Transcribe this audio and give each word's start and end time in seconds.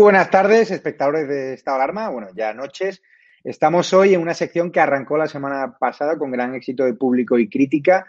Buenas 0.00 0.30
tardes, 0.30 0.70
espectadores 0.70 1.28
de 1.28 1.52
Estado 1.52 1.76
de 1.76 1.84
Alarma. 1.84 2.08
Bueno, 2.08 2.28
ya 2.34 2.54
noches. 2.54 3.02
Estamos 3.44 3.92
hoy 3.92 4.14
en 4.14 4.22
una 4.22 4.32
sección 4.32 4.70
que 4.70 4.80
arrancó 4.80 5.18
la 5.18 5.28
semana 5.28 5.76
pasada 5.78 6.16
con 6.16 6.30
gran 6.30 6.54
éxito 6.54 6.84
de 6.84 6.94
público 6.94 7.38
y 7.38 7.48
crítica, 7.50 8.06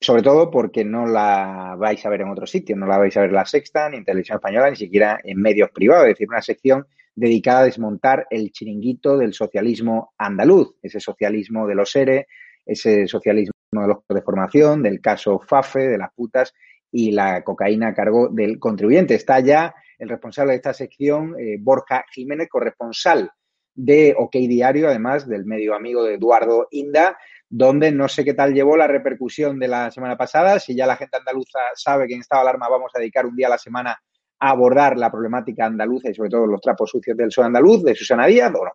sobre 0.00 0.22
todo 0.22 0.50
porque 0.50 0.82
no 0.82 1.06
la 1.06 1.76
vais 1.78 2.04
a 2.06 2.08
ver 2.08 2.22
en 2.22 2.30
otro 2.30 2.46
sitio, 2.46 2.74
no 2.74 2.86
la 2.86 2.96
vais 2.96 3.14
a 3.16 3.20
ver 3.20 3.30
en 3.30 3.36
La 3.36 3.44
Sexta, 3.44 3.88
ni 3.90 3.98
en 3.98 4.04
Televisión 4.04 4.36
Española, 4.36 4.70
ni 4.70 4.76
siquiera 4.76 5.20
en 5.22 5.40
medios 5.40 5.70
privados. 5.70 6.04
Es 6.06 6.14
decir, 6.14 6.28
una 6.28 6.42
sección 6.42 6.86
dedicada 7.14 7.60
a 7.60 7.64
desmontar 7.64 8.26
el 8.30 8.50
chiringuito 8.50 9.18
del 9.18 9.34
socialismo 9.34 10.14
andaluz, 10.16 10.74
ese 10.82 11.00
socialismo 11.00 11.66
de 11.66 11.74
los 11.74 11.94
ERE, 11.96 12.28
ese 12.64 13.06
socialismo 13.06 13.52
de 13.72 13.88
los 13.88 13.98
de 14.08 14.22
formación, 14.22 14.82
del 14.82 15.00
caso 15.02 15.38
FAFE, 15.38 15.80
de 15.80 15.98
las 15.98 16.12
putas 16.14 16.54
y 16.92 17.12
la 17.12 17.42
cocaína 17.42 17.88
a 17.88 17.94
cargo 17.94 18.28
del 18.28 18.58
contribuyente. 18.58 19.14
Está 19.14 19.40
ya 19.40 19.74
el 19.98 20.08
responsable 20.08 20.52
de 20.52 20.56
esta 20.56 20.74
sección, 20.74 21.36
eh, 21.38 21.56
Borja 21.60 22.04
Jiménez, 22.10 22.48
corresponsal 22.48 23.30
de 23.74 24.14
OK 24.18 24.32
Diario, 24.32 24.88
además 24.88 25.28
del 25.28 25.44
medio 25.44 25.74
amigo 25.74 26.04
de 26.04 26.14
Eduardo 26.14 26.68
Inda, 26.70 27.16
donde 27.48 27.90
no 27.92 28.08
sé 28.08 28.24
qué 28.24 28.34
tal 28.34 28.54
llevó 28.54 28.76
la 28.76 28.86
repercusión 28.86 29.58
de 29.58 29.68
la 29.68 29.90
semana 29.90 30.16
pasada, 30.16 30.58
si 30.60 30.74
ya 30.74 30.86
la 30.86 30.96
gente 30.96 31.16
andaluza 31.16 31.58
sabe 31.74 32.06
que 32.06 32.14
en 32.14 32.20
estado 32.20 32.42
de 32.42 32.48
alarma 32.48 32.68
vamos 32.68 32.92
a 32.94 32.98
dedicar 32.98 33.26
un 33.26 33.36
día 33.36 33.48
a 33.48 33.50
la 33.50 33.58
semana 33.58 34.00
a 34.38 34.50
abordar 34.50 34.96
la 34.96 35.10
problemática 35.10 35.66
andaluza 35.66 36.10
y 36.10 36.14
sobre 36.14 36.30
todo 36.30 36.46
los 36.46 36.60
trapos 36.60 36.90
sucios 36.90 37.16
del 37.16 37.30
sur 37.30 37.44
andaluz, 37.44 37.82
de 37.82 37.94
Susana 37.94 38.26
Díaz, 38.26 38.52
o 38.54 38.64
no. 38.64 38.72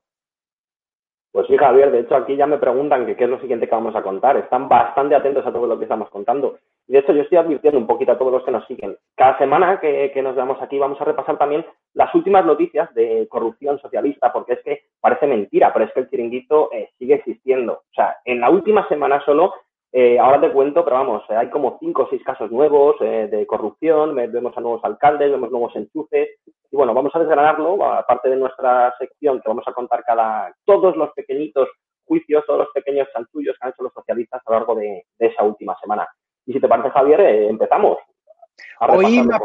Pues 1.35 1.47
sí, 1.47 1.57
Javier, 1.57 1.91
de 1.91 1.99
hecho 1.99 2.15
aquí 2.15 2.37
ya 2.37 2.47
me 2.47 2.57
preguntan 2.57 3.05
qué 3.05 3.21
es 3.25 3.29
lo 3.29 3.41
siguiente 3.41 3.67
que 3.67 3.75
vamos 3.75 3.93
a 3.93 4.01
contar. 4.01 4.37
Están 4.37 4.69
bastante 4.69 5.15
atentos 5.15 5.45
a 5.45 5.51
todo 5.51 5.67
lo 5.67 5.77
que 5.77 5.83
estamos 5.83 6.09
contando. 6.09 6.59
Y 6.87 6.93
de 6.93 6.99
hecho 6.99 7.11
yo 7.11 7.23
estoy 7.23 7.37
advirtiendo 7.37 7.77
un 7.77 7.87
poquito 7.87 8.13
a 8.13 8.17
todos 8.17 8.31
los 8.31 8.45
que 8.45 8.51
nos 8.51 8.65
siguen. 8.67 8.95
Cada 9.17 9.37
semana 9.37 9.81
que, 9.81 10.13
nos 10.23 10.33
veamos 10.33 10.61
aquí 10.61 10.79
vamos 10.79 11.01
a 11.01 11.03
repasar 11.03 11.37
también 11.37 11.65
las 11.93 12.15
últimas 12.15 12.45
noticias 12.45 12.93
de 12.93 13.27
corrupción 13.29 13.77
socialista, 13.79 14.31
porque 14.31 14.53
es 14.53 14.63
que 14.63 14.83
parece 15.01 15.27
mentira, 15.27 15.73
pero 15.73 15.83
es 15.83 15.91
que 15.91 15.99
el 15.99 16.09
chiringuito 16.09 16.69
eh, 16.71 16.91
sigue 16.97 17.15
existiendo. 17.15 17.73
O 17.73 17.93
sea, 17.93 18.15
en 18.23 18.39
la 18.39 18.49
última 18.49 18.87
semana 18.87 19.21
solo 19.25 19.55
eh, 19.97 20.19
ahora 20.19 20.41
te 20.41 20.51
cuento, 20.51 20.83
pero 20.83 20.97
vamos, 20.97 21.23
eh, 21.29 21.37
hay 21.37 21.49
como 21.49 21.77
cinco 21.79 22.03
o 22.03 22.09
seis 22.09 22.21
casos 22.21 22.51
nuevos 22.51 22.97
eh, 22.99 23.29
de 23.31 23.47
corrupción, 23.47 24.13
vemos 24.13 24.51
a 24.57 24.59
nuevos 24.59 24.83
alcaldes, 24.83 25.31
vemos 25.31 25.49
nuevos 25.49 25.73
enchufes, 25.73 26.31
y 26.45 26.75
bueno, 26.75 26.93
vamos 26.93 27.15
a 27.15 27.19
desgranarlo, 27.19 27.81
aparte 27.85 28.29
de 28.29 28.35
nuestra 28.35 28.93
sección 28.99 29.39
que 29.39 29.47
vamos 29.47 29.63
a 29.65 29.71
contar 29.71 30.03
cada, 30.03 30.53
todos 30.65 30.97
los 30.97 31.13
pequeñitos 31.13 31.69
juicios, 32.03 32.43
todos 32.45 32.59
los 32.59 32.67
pequeños 32.73 33.07
chanchullos 33.13 33.55
que 33.57 33.65
han 33.65 33.71
hecho 33.71 33.83
los 33.83 33.93
socialistas 33.93 34.41
a 34.45 34.51
lo 34.51 34.57
largo 34.57 34.75
de, 34.75 35.05
esa 35.17 35.43
última 35.43 35.77
semana. 35.79 36.05
Y 36.45 36.51
si 36.51 36.59
te 36.59 36.67
parece, 36.67 36.89
Javier, 36.89 37.21
empezamos. 37.21 37.97
Hoy 38.81 39.21
me 39.21 39.37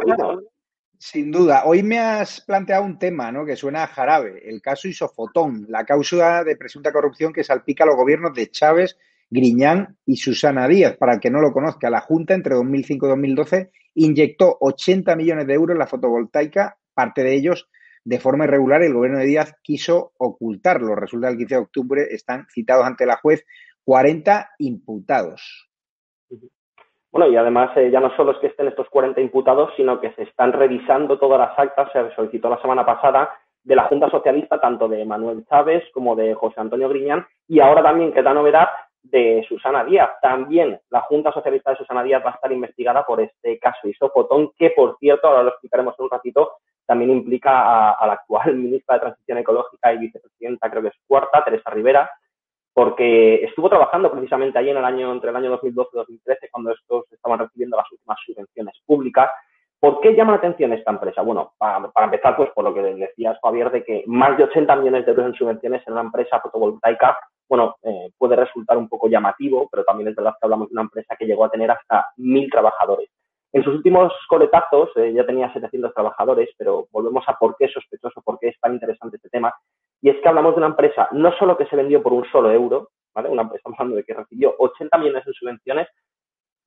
sin 0.99 1.31
duda, 1.31 1.63
hoy 1.65 1.85
me 1.85 1.99
has 2.01 2.41
planteado 2.41 2.85
un 2.85 2.99
tema 2.99 3.31
¿no? 3.31 3.47
que 3.47 3.55
suena 3.55 3.85
a 3.85 3.87
jarabe, 3.87 4.43
el 4.47 4.61
caso 4.61 4.89
Isofotón, 4.89 5.67
la 5.69 5.87
causa 5.87 6.43
de 6.43 6.57
presunta 6.57 6.93
corrupción 6.93 7.33
que 7.33 7.45
salpica 7.45 7.85
a 7.85 7.87
los 7.87 7.97
gobiernos 7.97 8.35
de 8.35 8.51
Chávez 8.51 8.99
Griñán 9.31 9.97
y 10.05 10.17
Susana 10.17 10.69
Díaz. 10.69 10.97
Para 10.97 11.15
el 11.15 11.21
que 11.21 11.31
no 11.31 11.41
lo 11.41 11.53
conozca, 11.53 11.89
la 11.89 12.01
Junta 12.01 12.35
entre 12.35 12.55
2005 12.57 13.07
y 13.07 13.09
2012 13.09 13.71
inyectó 13.95 14.57
80 14.61 15.17
millones 15.17 15.47
de 15.47 15.55
euros 15.55 15.75
en 15.75 15.79
la 15.79 15.87
fotovoltaica, 15.87 16.77
parte 16.95 17.23
de 17.23 17.35
ellos 17.35 17.69
de 18.05 18.19
forma 18.19 18.45
irregular, 18.45 18.83
el 18.83 18.95
gobierno 18.95 19.19
de 19.19 19.27
Díaz 19.27 19.55
quiso 19.63 20.13
ocultarlo. 20.19 20.95
Resulta 20.95 21.29
que 21.29 21.33
el 21.33 21.39
15 21.39 21.55
de 21.55 21.61
octubre 21.61 22.03
están 22.11 22.47
citados 22.49 22.87
ante 22.87 23.07
la 23.07 23.17
juez 23.17 23.45
40 23.85 24.51
imputados. 24.59 25.69
Bueno, 27.13 27.31
y 27.31 27.37
además 27.37 27.77
eh, 27.77 27.91
ya 27.91 28.01
no 28.01 28.15
solo 28.17 28.33
es 28.33 28.39
que 28.39 28.47
estén 28.47 28.69
estos 28.69 28.89
40 28.89 29.21
imputados, 29.21 29.71
sino 29.77 30.01
que 30.01 30.13
se 30.13 30.23
están 30.23 30.53
revisando 30.53 31.19
todas 31.19 31.41
las 31.41 31.59
actas, 31.59 31.91
se 31.93 32.15
solicitó 32.15 32.49
la 32.49 32.61
semana 32.63 32.87
pasada, 32.87 33.31
de 33.63 33.77
la 33.77 33.85
Junta 33.85 34.09
Socialista, 34.09 34.61
tanto 34.61 34.89
de 34.89 35.05
Manuel 35.05 35.45
Chávez 35.47 35.83
como 35.93 36.17
de 36.17 36.35
José 36.35 36.61
Antonio 36.61 36.89
Griñán, 36.89 37.27
y 37.47 37.61
ahora 37.61 37.83
también, 37.83 38.13
que 38.13 38.23
da 38.23 38.33
novedad, 38.33 38.69
de 39.03 39.45
Susana 39.49 39.85
Díaz. 39.85 40.11
También 40.21 40.81
la 40.91 41.01
Junta 41.03 41.33
Socialista 41.33 41.71
de 41.71 41.79
Susana 41.79 42.03
Díaz 42.03 42.25
va 42.25 42.31
a 42.31 42.35
estar 42.35 42.53
investigada 42.53 43.05
por 43.05 43.21
este 43.21 43.59
caso 43.59 43.89
Isofotón, 43.89 44.53
que 44.59 44.71
por 44.71 44.97
cierto, 44.99 45.29
ahora 45.29 45.43
lo 45.43 45.51
explicaremos 45.51 45.95
en 45.99 46.05
un 46.05 46.11
ratito, 46.11 46.53
también 46.87 47.11
implica 47.11 47.93
a, 47.93 48.07
la 48.07 48.15
actual 48.15 48.55
ministra 48.57 48.97
de 48.97 49.01
Transición 49.01 49.39
Ecológica 49.39 49.93
y 49.93 49.99
vicepresidenta, 49.99 50.71
creo 50.71 50.83
que 50.83 50.89
es 50.89 50.99
cuarta, 51.07 51.45
Teresa 51.45 51.71
Rivera, 51.71 52.11
porque 52.73 53.45
estuvo 53.45 53.69
trabajando 53.69 54.11
precisamente 54.11 54.59
ahí 54.59 54.71
en 54.71 54.77
el 54.77 54.85
año, 54.85 55.13
entre 55.13 55.31
el 55.31 55.37
año 55.37 55.51
2012 55.51 55.91
y 55.93 55.97
2013, 55.97 56.49
cuando 56.51 56.73
estos 56.73 57.13
estaban 57.13 57.39
recibiendo 57.39 57.77
las 57.77 57.91
últimas 57.93 58.19
subvenciones 58.25 58.75
públicas. 58.87 59.31
¿Por 59.81 60.01
qué 60.01 60.15
llama 60.15 60.33
la 60.33 60.39
atención 60.39 60.75
esta 60.75 60.91
empresa? 60.91 61.23
Bueno, 61.23 61.55
para, 61.57 62.05
empezar, 62.05 62.37
pues 62.37 62.51
por 62.51 62.65
lo 62.65 62.75
que 62.75 62.83
decías, 62.83 63.39
Javier, 63.43 63.71
de 63.71 63.83
que 63.83 64.05
más 64.07 64.37
de 64.37 64.45
80 64.45 64.77
millones 64.77 65.07
de 65.07 65.13
euros 65.13 65.27
en 65.27 65.35
subvenciones 65.35 65.83
en 65.87 65.95
una 65.95 66.03
empresa 66.03 66.39
fotovoltaica, 66.39 67.17
bueno, 67.49 67.77
eh, 67.83 68.11
puede 68.19 68.37
resultar 68.37 68.77
un 68.77 68.91
poco 68.91 69.09
llamativo, 69.09 69.69
pero 69.73 69.83
también 69.85 70.09
es 70.09 70.15
verdad 70.15 70.33
que 70.33 70.47
hablamos 70.47 70.69
de 70.69 70.75
una 70.75 70.83
empresa 70.83 71.17
que 71.19 71.25
llegó 71.25 71.47
a 71.47 71.51
tener 71.51 71.71
hasta 71.71 72.09
mil 72.19 72.51
trabajadores. 72.51 73.09
En 73.53 73.65
sus 73.65 73.75
últimos 73.75 74.13
coletazos 74.29 74.91
eh, 74.97 75.15
ya 75.15 75.25
tenía 75.25 75.53
700 75.53 75.95
trabajadores, 75.95 76.51
pero 76.59 76.87
volvemos 76.93 77.25
a 77.27 77.37
por 77.37 77.57
qué 77.57 77.65
es 77.65 77.73
sospechoso, 77.73 78.21
por 78.23 78.39
qué 78.39 78.49
es 78.49 78.61
tan 78.61 78.75
interesante 78.75 79.17
este 79.17 79.31
tema. 79.31 79.53
Y 80.03 80.11
es 80.11 80.21
que 80.23 80.29
hablamos 80.29 80.53
de 80.55 80.59
una 80.59 80.69
empresa 80.69 81.09
no 81.13 81.33
solo 81.39 81.57
que 81.57 81.67
se 81.67 81.77
vendió 81.77 82.03
por 82.03 82.13
un 82.13 82.25
solo 82.31 82.51
euro, 82.53 82.91
¿vale? 83.15 83.31
Estamos 83.55 83.81
hablando 83.81 83.97
de 83.97 84.05
que 84.05 84.15
recibió 84.15 84.55
80 84.59 84.99
millones 84.99 85.27
en 85.27 85.33
subvenciones 85.33 85.89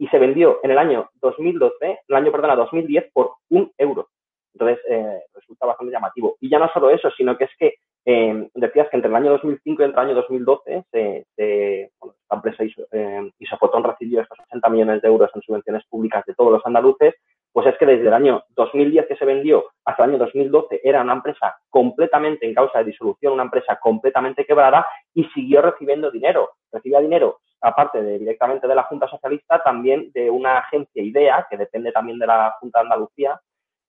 y 0.03 0.07
se 0.07 0.19
vendió 0.19 0.59
en 0.63 0.71
el 0.71 0.77
año 0.77 1.09
2012, 1.21 1.99
el 2.09 2.15
año, 2.15 2.29
perdona, 2.29 2.57
2010 2.57 3.11
por 3.13 3.35
un 3.51 3.71
euro. 3.77 4.09
Entonces, 4.53 4.79
eh, 4.89 5.21
resulta 5.33 5.65
bastante 5.65 5.93
llamativo. 5.93 6.35
Y 6.41 6.49
ya 6.49 6.59
no 6.59 6.69
solo 6.73 6.89
eso, 6.89 7.09
sino 7.11 7.37
que 7.37 7.45
es 7.45 7.51
que 7.57 7.75
eh, 8.03 8.49
decías 8.53 8.89
que 8.89 8.97
entre 8.97 9.09
el 9.09 9.15
año 9.15 9.31
2005 9.31 9.81
y 9.81 9.85
el 9.85 9.97
año 9.97 10.13
2012 10.13 10.83
se, 10.91 11.25
se, 11.37 11.91
bueno, 12.01 12.15
esta 12.21 12.35
empresa 12.35 12.63
eh, 12.91 13.31
Isofotón 13.39 13.85
recibió 13.85 14.19
estos 14.19 14.37
80 14.41 14.69
millones 14.71 15.01
de 15.01 15.07
euros 15.07 15.31
en 15.33 15.41
subvenciones 15.41 15.85
públicas 15.85 16.25
de 16.25 16.35
todos 16.35 16.51
los 16.51 16.65
andaluces, 16.65 17.15
pues 17.53 17.67
es 17.67 17.77
que 17.77 17.85
desde 17.85 18.07
el 18.07 18.13
año 18.13 18.43
2010 18.55 19.05
que 19.07 19.15
se 19.15 19.25
vendió 19.25 19.65
hasta 19.85 20.03
el 20.03 20.09
año 20.09 20.19
2012 20.19 20.81
era 20.83 21.01
una 21.01 21.13
empresa 21.13 21.55
completamente 21.69 22.47
en 22.47 22.55
causa 22.55 22.79
de 22.79 22.85
disolución, 22.85 23.33
una 23.33 23.43
empresa 23.43 23.79
completamente 23.79 24.43
quebrada 24.45 24.85
y 25.13 25.23
siguió 25.25 25.61
recibiendo 25.61 26.09
dinero. 26.09 26.49
Recibía 26.71 26.99
dinero, 26.99 27.39
aparte 27.61 28.01
de 28.01 28.17
directamente 28.17 28.67
de 28.67 28.73
la 28.73 28.83
Junta 28.83 29.07
Socialista, 29.07 29.61
también 29.63 30.11
de 30.13 30.31
una 30.31 30.57
agencia 30.57 31.03
IDEA, 31.03 31.45
que 31.47 31.57
depende 31.57 31.91
también 31.91 32.17
de 32.17 32.25
la 32.25 32.55
Junta 32.59 32.79
de 32.79 32.83
Andalucía, 32.85 33.39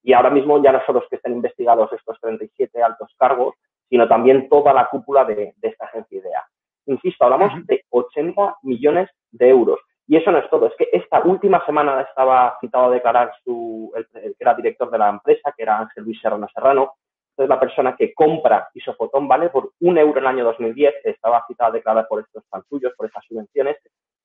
y 0.02 0.12
ahora 0.12 0.28
mismo 0.28 0.62
ya 0.62 0.70
no 0.70 0.82
solo 0.84 1.00
es 1.00 1.08
que 1.08 1.16
estén 1.16 1.32
investigados 1.32 1.90
estos 1.92 2.20
37 2.20 2.82
altos 2.82 3.10
cargos, 3.16 3.54
sino 3.88 4.06
también 4.06 4.48
toda 4.50 4.74
la 4.74 4.90
cúpula 4.90 5.24
de, 5.24 5.54
esta 5.62 5.86
agencia 5.86 6.18
IDEA. 6.18 6.44
Insisto, 6.86 7.24
hablamos 7.24 7.66
de 7.66 7.82
80 7.88 8.56
millones 8.62 9.08
de 9.32 9.48
euros. 9.48 9.80
Y 10.06 10.16
eso 10.16 10.30
no 10.30 10.38
es 10.38 10.50
todo, 10.50 10.66
es 10.66 10.74
que 10.76 10.88
esta 10.92 11.22
última 11.24 11.64
semana 11.64 12.02
estaba 12.02 12.58
citado 12.60 12.86
a 12.86 12.90
declarar 12.90 13.32
su, 13.42 13.90
el, 13.96 14.06
que 14.06 14.34
era 14.38 14.54
director 14.54 14.90
de 14.90 14.98
la 14.98 15.08
empresa, 15.08 15.52
que 15.56 15.62
era 15.62 15.78
Ángel 15.78 16.04
Luis 16.04 16.20
Serrano 16.20 16.46
Serrano, 16.54 16.94
es 17.36 17.48
la 17.48 17.58
persona 17.58 17.96
que 17.96 18.14
compra 18.14 18.68
Isofotón, 18.74 19.26
¿vale? 19.26 19.48
Por 19.48 19.72
un 19.80 19.98
euro 19.98 20.18
en 20.18 20.24
el 20.24 20.26
año 20.26 20.44
2010, 20.44 20.94
estaba 21.04 21.44
citado 21.48 21.70
a 21.70 21.74
declarar 21.74 22.06
por 22.06 22.20
estos 22.20 22.44
suyos, 22.68 22.92
por 22.96 23.06
estas 23.06 23.24
subvenciones, 23.26 23.76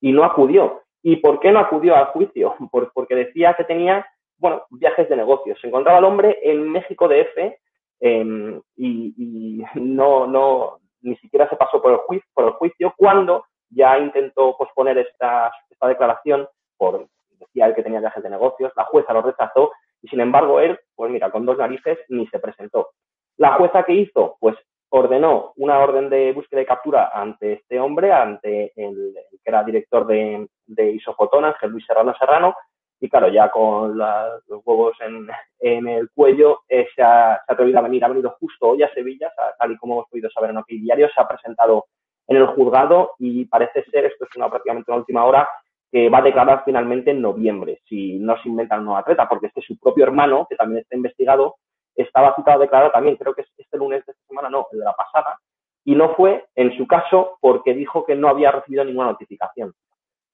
y 0.02 0.12
no 0.12 0.24
acudió. 0.24 0.82
¿Y 1.02 1.16
por 1.16 1.40
qué 1.40 1.52
no 1.52 1.60
acudió 1.60 1.96
al 1.96 2.08
juicio? 2.08 2.56
porque 2.94 3.16
decía 3.16 3.56
que 3.56 3.64
tenía, 3.64 4.06
bueno, 4.38 4.64
viajes 4.70 5.10
de 5.10 5.16
negocios. 5.16 5.58
Se 5.60 5.68
encontraba 5.68 6.00
el 6.00 6.06
hombre 6.06 6.38
en 6.44 6.70
México 6.70 7.08
DF 7.08 7.58
Em, 8.00 8.62
y, 8.78 9.62
no, 9.76 10.26
no, 10.26 10.80
ni 11.02 11.16
siquiera 11.18 11.50
se 11.50 11.58
pasó 11.58 11.82
por 11.82 11.92
el, 11.92 11.98
juicio, 12.00 12.28
por 12.34 12.46
el 12.46 12.52
juicio 12.52 12.94
cuando 12.98 13.46
ya 13.70 13.98
intentó 13.98 14.56
posponer 14.58 14.98
esta, 14.98 15.52
esta 15.70 15.88
declaración 15.88 16.48
por, 16.78 17.08
decía 17.40 17.68
él 17.68 17.76
que 17.76 17.84
tenía 17.84 18.00
viajes 18.00 18.24
de 18.24 18.30
negocios, 18.30 18.72
la 18.76 18.86
jueza 18.86 19.14
lo 19.14 19.22
rechazó 19.22 19.72
y 20.02 20.08
sin 20.08 20.22
embargo 20.22 20.60
él, 20.60 20.80
pues 20.96 21.12
mira, 21.12 21.30
con 21.30 21.46
dos 21.46 21.58
narices 21.58 21.98
ni 22.10 22.28
se 22.28 22.40
presentó. 22.40 22.90
La 23.38 23.54
jueza 23.54 23.84
que 23.84 23.94
hizo, 23.94 24.38
pues 24.40 24.56
ordenó 24.90 25.54
una 25.58 25.80
orden 25.80 26.10
de 26.10 26.32
búsqueda 26.34 26.62
y 26.62 26.66
captura 26.66 27.12
ante 27.14 27.54
este 27.54 27.80
hombre, 27.80 28.12
ante 28.12 28.72
el, 28.76 29.14
que 29.32 29.50
era 29.50 29.64
director 29.64 30.08
de, 30.08 30.48
de 30.66 30.92
Isofotón, 30.92 31.46
Ángel 31.46 31.70
Luis 31.70 31.86
Serrano 31.86 32.14
Serrano, 32.20 32.56
y 33.02 33.10
claro, 33.10 33.30
ya 33.30 33.50
con 33.50 33.98
los 33.98 34.62
huevos 34.66 34.98
en, 35.00 35.28
en 35.60 35.88
el 35.88 36.10
cuello, 36.12 36.62
eh, 36.68 36.88
se, 36.94 37.02
ha, 37.02 37.42
se, 37.46 37.52
ha, 37.52 37.54
atrevido 37.54 37.80
a 37.80 37.84
venir, 37.84 38.04
ha 38.04 38.10
venido 38.10 38.36
justo 38.40 38.70
hoy 38.70 38.84
a 38.84 38.94
Sevilla, 38.94 39.32
tal 39.58 39.72
y 39.72 39.78
como 39.78 39.94
hemos 39.94 40.10
podido 40.10 40.30
saber 40.32 40.50
en 40.50 40.58
OK 40.58 40.68
Diario, 40.68 41.08
se 41.14 41.22
ha 41.22 41.28
presentado 41.28 41.86
en 42.30 42.38
el 42.38 42.46
juzgado 42.48 43.12
y 43.18 43.46
parece 43.46 43.84
ser, 43.92 44.06
esto 44.06 44.26
es 44.26 44.36
una, 44.38 44.50
prácticamente 44.50 44.92
una 44.92 45.00
última 45.00 45.26
hora, 45.26 45.50
que 45.92 46.10
va 46.10 46.20
a 46.20 46.24
declarar 46.24 46.62
finalmente 46.64 47.10
en 47.10 47.22
noviembre, 47.22 47.82
si 47.90 48.20
no 48.20 48.40
se 48.42 48.48
inventa 48.48 48.76
una 48.76 48.86
nueva 48.86 49.04
treta, 49.04 49.28
porque 49.28 49.48
este 49.48 49.62
su 49.62 49.78
propio 49.80 50.04
hermano, 50.04 50.46
que 50.48 50.56
también 50.56 50.82
está 50.82 50.96
investigado, 50.96 51.56
estaba 51.96 52.36
citado 52.36 52.60
a 52.60 52.62
declarar 52.62 52.92
también, 52.92 53.16
creo 53.16 53.34
que 53.34 53.42
es 53.42 53.48
este 53.58 53.78
lunes 53.78 54.06
de 54.06 54.12
esta 54.12 54.28
semana, 54.28 54.50
no, 54.50 54.68
el 54.72 54.80
de 54.80 54.86
la 54.86 54.94
pasada, 54.94 55.40
y 55.84 55.96
no 55.96 56.14
fue, 56.14 56.46
en 56.56 56.78
su 56.78 56.86
caso, 56.86 57.40
porque 57.42 57.74
dijo 57.74 58.06
que 58.06 58.16
no 58.16 58.30
había 58.30 58.52
recibido 58.52 58.86
ninguna 58.86 59.08
notificación. 59.08 59.74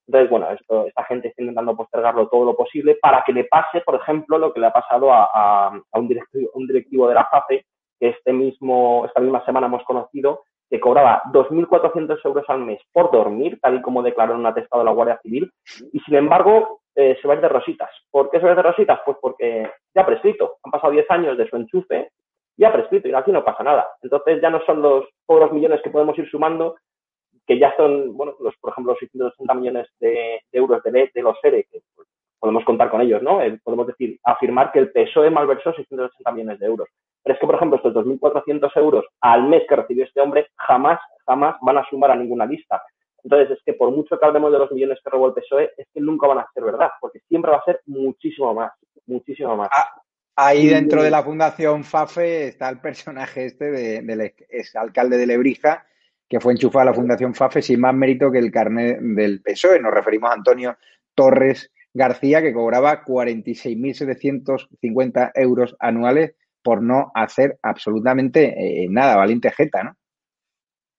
Entonces, 0.05 0.29
bueno, 0.29 0.47
esta 0.51 1.03
gente 1.05 1.29
está 1.29 1.41
intentando 1.41 1.77
postergarlo 1.77 2.27
todo 2.27 2.43
lo 2.43 2.55
posible 2.55 2.97
para 3.01 3.23
que 3.25 3.31
le 3.31 3.45
pase, 3.45 3.79
por 3.81 3.95
ejemplo, 3.95 4.37
lo 4.37 4.53
que 4.53 4.59
le 4.59 4.67
ha 4.67 4.73
pasado 4.73 5.11
a, 5.13 5.71
un, 5.93 6.07
directivo, 6.09 6.51
un 6.55 6.67
directivo 6.67 7.07
de 7.07 7.15
la 7.15 7.25
FAFE, 7.25 7.65
que 7.97 8.09
este 8.09 8.33
mismo, 8.33 9.05
esta 9.07 9.21
misma 9.21 9.43
semana 9.45 9.67
hemos 9.67 9.83
conocido, 9.85 10.43
que 10.69 10.79
cobraba 10.79 11.21
2.400 11.31 12.19
euros 12.23 12.45
al 12.47 12.59
mes 12.59 12.81
por 12.91 13.11
dormir, 13.11 13.59
tal 13.61 13.75
y 13.75 13.81
como 13.81 14.01
declaró 14.01 14.33
en 14.33 14.39
un 14.39 14.45
atestado 14.45 14.81
de 14.81 14.85
la 14.85 14.93
Guardia 14.93 15.19
Civil, 15.21 15.51
y 15.91 15.99
sin 15.99 16.15
embargo 16.15 16.81
eh, 16.95 17.17
se 17.21 17.27
va 17.27 17.33
a 17.33 17.37
ir 17.37 17.41
de 17.41 17.49
rositas. 17.49 17.89
¿Por 18.09 18.29
qué 18.29 18.37
se 18.37 18.43
va 18.43 18.49
a 18.49 18.53
ir 18.53 18.57
de 18.57 18.63
rositas? 18.63 18.99
Pues 19.05 19.17
porque 19.21 19.69
ya 19.93 20.01
ha 20.01 20.05
prescrito. 20.05 20.57
Han 20.63 20.71
pasado 20.71 20.93
10 20.93 21.05
años 21.11 21.37
de 21.37 21.47
su 21.47 21.55
enchufe, 21.55 22.09
ya 22.57 22.69
ha 22.69 22.73
prescrito 22.73 23.07
y 23.07 23.13
aquí 23.13 23.31
no 23.31 23.43
pasa 23.43 23.63
nada. 23.63 23.87
Entonces 24.01 24.41
ya 24.41 24.49
no 24.49 24.61
son 24.65 24.81
los, 24.81 25.05
los 25.27 25.51
millones 25.51 25.81
que 25.83 25.89
podemos 25.89 26.17
ir 26.17 26.29
sumando, 26.29 26.75
que 27.45 27.59
ya 27.59 27.75
son, 27.77 28.15
bueno, 28.15 28.35
los, 28.39 28.55
por 28.57 28.71
ejemplo, 28.71 28.93
los 28.93 28.99
680 28.99 29.53
millones 29.53 29.87
de, 29.99 30.41
euros 30.51 30.81
de, 30.83 31.11
de 31.13 31.21
los 31.21 31.37
ERE, 31.43 31.67
que 31.71 31.81
pues, 31.95 32.07
podemos 32.39 32.63
contar 32.65 32.89
con 32.89 33.01
ellos, 33.01 33.21
¿no? 33.21 33.41
Eh, 33.41 33.59
podemos 33.63 33.87
decir, 33.87 34.19
afirmar 34.23 34.71
que 34.71 34.79
el 34.79 34.91
PSOE 34.91 35.29
malversó 35.29 35.73
680 35.73 36.31
millones 36.31 36.59
de 36.59 36.65
euros. 36.65 36.87
Pero 37.23 37.33
es 37.33 37.39
que, 37.39 37.45
por 37.47 37.55
ejemplo, 37.55 37.77
estos 37.77 37.93
2.400 37.93 38.71
euros 38.75 39.05
al 39.21 39.47
mes 39.47 39.63
que 39.67 39.75
recibió 39.75 40.03
este 40.03 40.21
hombre 40.21 40.47
jamás, 40.55 40.99
jamás 41.25 41.55
van 41.61 41.77
a 41.77 41.85
sumar 41.89 42.11
a 42.11 42.15
ninguna 42.15 42.45
lista. 42.45 42.81
Entonces, 43.23 43.57
es 43.57 43.63
que 43.65 43.73
por 43.73 43.89
mucho 43.89 44.19
que 44.19 44.25
hablemos 44.25 44.51
de 44.51 44.59
los 44.59 44.71
millones 44.71 44.99
que 45.03 45.09
robó 45.09 45.27
el 45.27 45.33
PSOE, 45.33 45.71
es 45.75 45.87
que 45.91 45.99
nunca 45.99 46.27
van 46.27 46.37
a 46.37 46.47
ser 46.53 46.63
verdad, 46.63 46.91
porque 47.01 47.19
siempre 47.27 47.51
va 47.51 47.57
a 47.57 47.65
ser 47.65 47.81
muchísimo 47.87 48.53
más, 48.53 48.71
muchísimo 49.07 49.57
más. 49.57 49.69
Ah, 49.75 50.01
ahí 50.35 50.67
dentro 50.67 51.01
de 51.01 51.09
la 51.09 51.23
Fundación 51.23 51.83
FAFE 51.83 52.49
está 52.49 52.69
el 52.69 52.79
personaje 52.79 53.45
este 53.45 53.71
del 53.71 54.33
exalcalde 54.49 55.17
de 55.17 55.25
Lebrija, 55.25 55.87
que 56.29 56.39
fue 56.39 56.53
enchufado 56.53 56.83
a 56.83 56.85
la 56.85 56.93
Fundación 56.93 57.33
FAFE 57.33 57.63
sin 57.63 57.79
más 57.79 57.95
mérito 57.95 58.31
que 58.31 58.37
el 58.37 58.51
carnet 58.51 58.99
del 58.99 59.41
PSOE. 59.41 59.79
Nos 59.79 59.93
referimos 59.93 60.29
a 60.29 60.33
Antonio 60.33 60.77
Torres 61.15 61.71
García, 61.95 62.41
que 62.41 62.53
cobraba 62.53 63.03
46.750 63.05 65.31
euros 65.35 65.77
anuales 65.79 66.35
por 66.61 66.83
no 66.83 67.11
hacer 67.15 67.57
absolutamente 67.63 68.83
eh, 68.83 68.87
nada, 68.89 69.15
valiente 69.15 69.49
jeta, 69.51 69.83
¿no? 69.83 69.93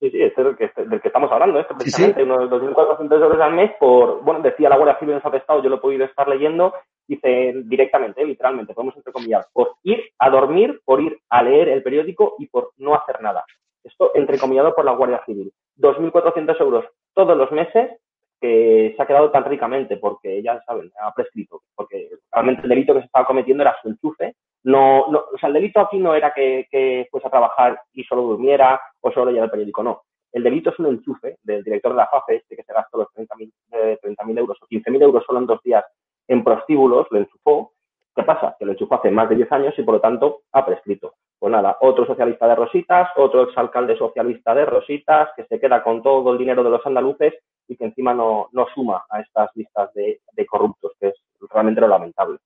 Sí, 0.00 0.11
sí, 0.11 0.23
es 0.23 0.35
del 0.37 0.57
que, 0.57 0.71
del 0.85 1.00
que 1.00 1.09
estamos 1.09 1.33
hablando, 1.33 1.61
¿eh? 1.61 1.67
precisamente, 1.69 2.23
unos 2.23 2.50
2.400 2.50 3.23
euros 3.23 3.41
al 3.41 3.55
mes 3.55 3.73
por, 3.79 4.23
bueno, 4.23 4.41
decía 4.41 4.69
la 4.69 4.76
Guardia 4.76 4.99
Civil 4.99 5.15
en 5.15 5.23
su 5.23 5.31
yo 5.62 5.71
lo 5.71 5.76
he 5.76 5.81
podido 5.81 6.05
estar 6.05 6.29
leyendo, 6.29 6.75
dice 7.07 7.55
directamente, 7.65 8.23
literalmente, 8.25 8.75
podemos 8.75 8.97
entrecomillar, 8.97 9.47
por 9.53 9.76
ir 9.83 10.03
a 10.19 10.31
dormir, 10.31 10.81
por 10.85 11.00
ir 11.00 11.19
a 11.31 11.43
leer 11.43 11.69
el 11.69 11.83
periódico 11.83 12.35
y 12.38 12.47
por 12.47 12.73
no 12.79 12.95
hacer 12.95 13.23
nada. 13.23 13.45
Esto 13.85 14.11
entrecomillado 14.15 14.75
por 14.75 14.85
la 14.85 14.93
Guardia 14.93 15.23
Civil. 15.25 15.53
2.400 15.79 16.61
euros 16.61 16.85
todos 17.15 17.37
los 17.37 17.50
meses 17.53 17.91
que 18.40 18.95
se 18.97 19.02
ha 19.02 19.07
quedado 19.07 19.31
tan 19.31 19.45
ricamente 19.45 19.97
porque, 19.97 20.43
ya 20.43 20.61
saben, 20.66 20.90
ha 21.00 21.12
prescrito, 21.12 21.62
porque 21.75 22.11
realmente 22.31 22.62
el 22.62 22.69
delito 22.69 22.95
que 22.95 23.00
se 23.00 23.07
estaba 23.07 23.26
cometiendo 23.26 23.62
era 23.62 23.76
su 23.81 23.88
enchufe. 23.88 24.35
No, 24.64 25.07
no, 25.09 25.25
o 25.33 25.38
sea, 25.38 25.49
el 25.49 25.55
delito 25.55 25.81
aquí 25.81 25.99
no 25.99 26.14
era 26.14 26.33
que, 26.35 27.07
fuese 27.11 27.26
a 27.26 27.31
trabajar 27.31 27.81
y 27.93 28.05
solo 28.05 28.23
durmiera 28.23 28.81
o 29.00 29.11
solo 29.12 29.26
leyera 29.26 29.45
el 29.45 29.50
periódico, 29.50 29.83
no. 29.83 30.02
El 30.33 30.43
delito 30.43 30.71
es 30.71 30.78
un 30.78 30.87
enchufe 30.87 31.38
del 31.43 31.62
director 31.62 31.93
de 31.93 31.99
la 31.99 32.09
FAFE, 32.09 32.37
este 32.37 32.57
que 32.57 32.62
se 32.62 32.73
gastó 32.73 32.99
los 32.99 33.09
30.000 33.14 33.52
eh, 33.73 33.99
euros 34.37 34.59
o 34.61 34.66
15.000 34.66 35.02
euros 35.02 35.25
solo 35.25 35.38
en 35.38 35.47
dos 35.47 35.62
días 35.62 35.85
en 36.28 36.43
prostíbulos, 36.43 37.07
lo 37.11 37.19
enchufó, 37.19 37.73
¿Qué 38.16 38.23
pasa? 38.23 38.57
Que 38.59 38.64
lo 38.64 38.73
enchufó 38.73 38.95
hace 38.95 39.11
más 39.11 39.28
de 39.28 39.37
10 39.37 39.52
años 39.52 39.75
y 39.76 39.83
por 39.83 39.97
lo 39.97 40.00
tanto 40.00 40.40
ha 40.52 40.64
prescrito. 40.64 41.12
Pues 41.38 41.52
nada, 41.52 41.76
otro 41.83 42.07
socialista 42.07 42.49
de 42.49 42.55
Rositas, 42.55 43.11
otro 43.16 43.43
exalcalde 43.43 43.95
socialista 43.95 44.55
de 44.55 44.64
Rositas, 44.64 45.28
que 45.37 45.45
se 45.45 45.61
queda 45.61 45.83
con 45.83 46.02
todo 46.02 46.33
el 46.33 46.38
dinero 46.38 46.64
de 46.64 46.71
los 46.71 46.87
andaluces 46.87 47.35
y 47.69 47.77
que 47.77 47.85
encima 47.85 48.15
no, 48.15 48.49
no 48.53 48.67
suma 48.75 49.05
a 49.11 49.21
estas 49.21 49.51
listas 49.55 49.93
de, 49.95 50.21
corruptos, 50.47 50.93
que 51.01 51.09
es 51.09 51.15
realmente 51.51 51.81
lo 51.81 51.89
lamentable. 51.89 52.39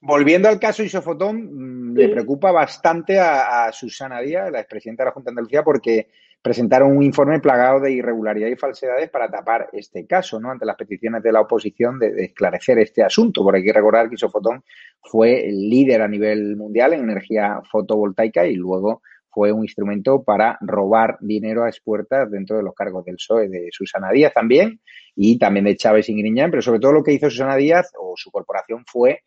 Volviendo 0.00 0.48
al 0.48 0.60
caso 0.60 0.82
Isofotón, 0.82 1.92
mm, 1.92 1.96
le 1.96 2.08
preocupa 2.08 2.52
bastante 2.52 3.18
a, 3.18 3.64
a 3.64 3.72
Susana 3.72 4.20
Díaz, 4.20 4.50
la 4.50 4.60
expresidenta 4.60 5.02
de 5.02 5.08
la 5.08 5.12
Junta 5.12 5.30
de 5.30 5.32
Andalucía, 5.32 5.62
porque 5.62 6.08
presentaron 6.44 6.94
un 6.94 7.02
informe 7.02 7.40
plagado 7.40 7.80
de 7.80 7.92
irregularidades 7.92 8.52
y 8.54 8.60
falsedades 8.60 9.08
para 9.08 9.30
tapar 9.30 9.70
este 9.72 10.06
caso, 10.06 10.38
¿no? 10.38 10.50
Ante 10.50 10.66
las 10.66 10.76
peticiones 10.76 11.22
de 11.22 11.32
la 11.32 11.40
oposición 11.40 11.98
de, 11.98 12.22
esclarecer 12.22 12.78
este 12.80 13.02
asunto, 13.02 13.42
porque 13.42 13.60
hay 13.60 13.64
que 13.64 13.72
recordar 13.72 14.10
que 14.10 14.16
Isofotón 14.16 14.62
fue 15.00 15.48
el 15.48 15.70
líder 15.70 16.02
a 16.02 16.08
nivel 16.08 16.54
mundial 16.54 16.92
en 16.92 17.00
energía 17.00 17.62
fotovoltaica 17.72 18.46
y 18.46 18.56
luego 18.56 19.00
fue 19.34 19.52
un 19.52 19.62
instrumento 19.62 20.22
para 20.22 20.56
robar 20.60 21.16
dinero 21.20 21.64
a 21.64 21.68
expuertas 21.68 22.30
dentro 22.30 22.56
de 22.56 22.62
los 22.62 22.74
cargos 22.74 23.04
del 23.04 23.16
PSOE 23.16 23.48
de 23.48 23.68
Susana 23.72 24.10
Díaz 24.12 24.32
también 24.32 24.80
y 25.16 25.38
también 25.38 25.64
de 25.64 25.76
Chávez 25.76 26.08
y 26.08 26.16
Griñán, 26.16 26.50
pero 26.50 26.62
sobre 26.62 26.80
todo 26.80 26.92
lo 26.92 27.02
que 27.02 27.12
hizo 27.12 27.28
Susana 27.28 27.56
Díaz 27.56 27.92
o 27.98 28.14
su 28.16 28.30
corporación 28.30 28.84
fue 28.86 29.20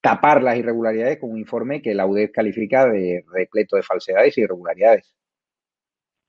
tapar 0.00 0.42
las 0.42 0.56
irregularidades 0.56 1.18
con 1.18 1.30
un 1.30 1.38
informe 1.38 1.82
que 1.82 1.94
la 1.94 2.06
UDEF 2.06 2.32
califica 2.32 2.86
de 2.86 3.22
repleto 3.32 3.76
de 3.76 3.82
falsedades 3.82 4.36
e 4.38 4.42
irregularidades. 4.42 5.14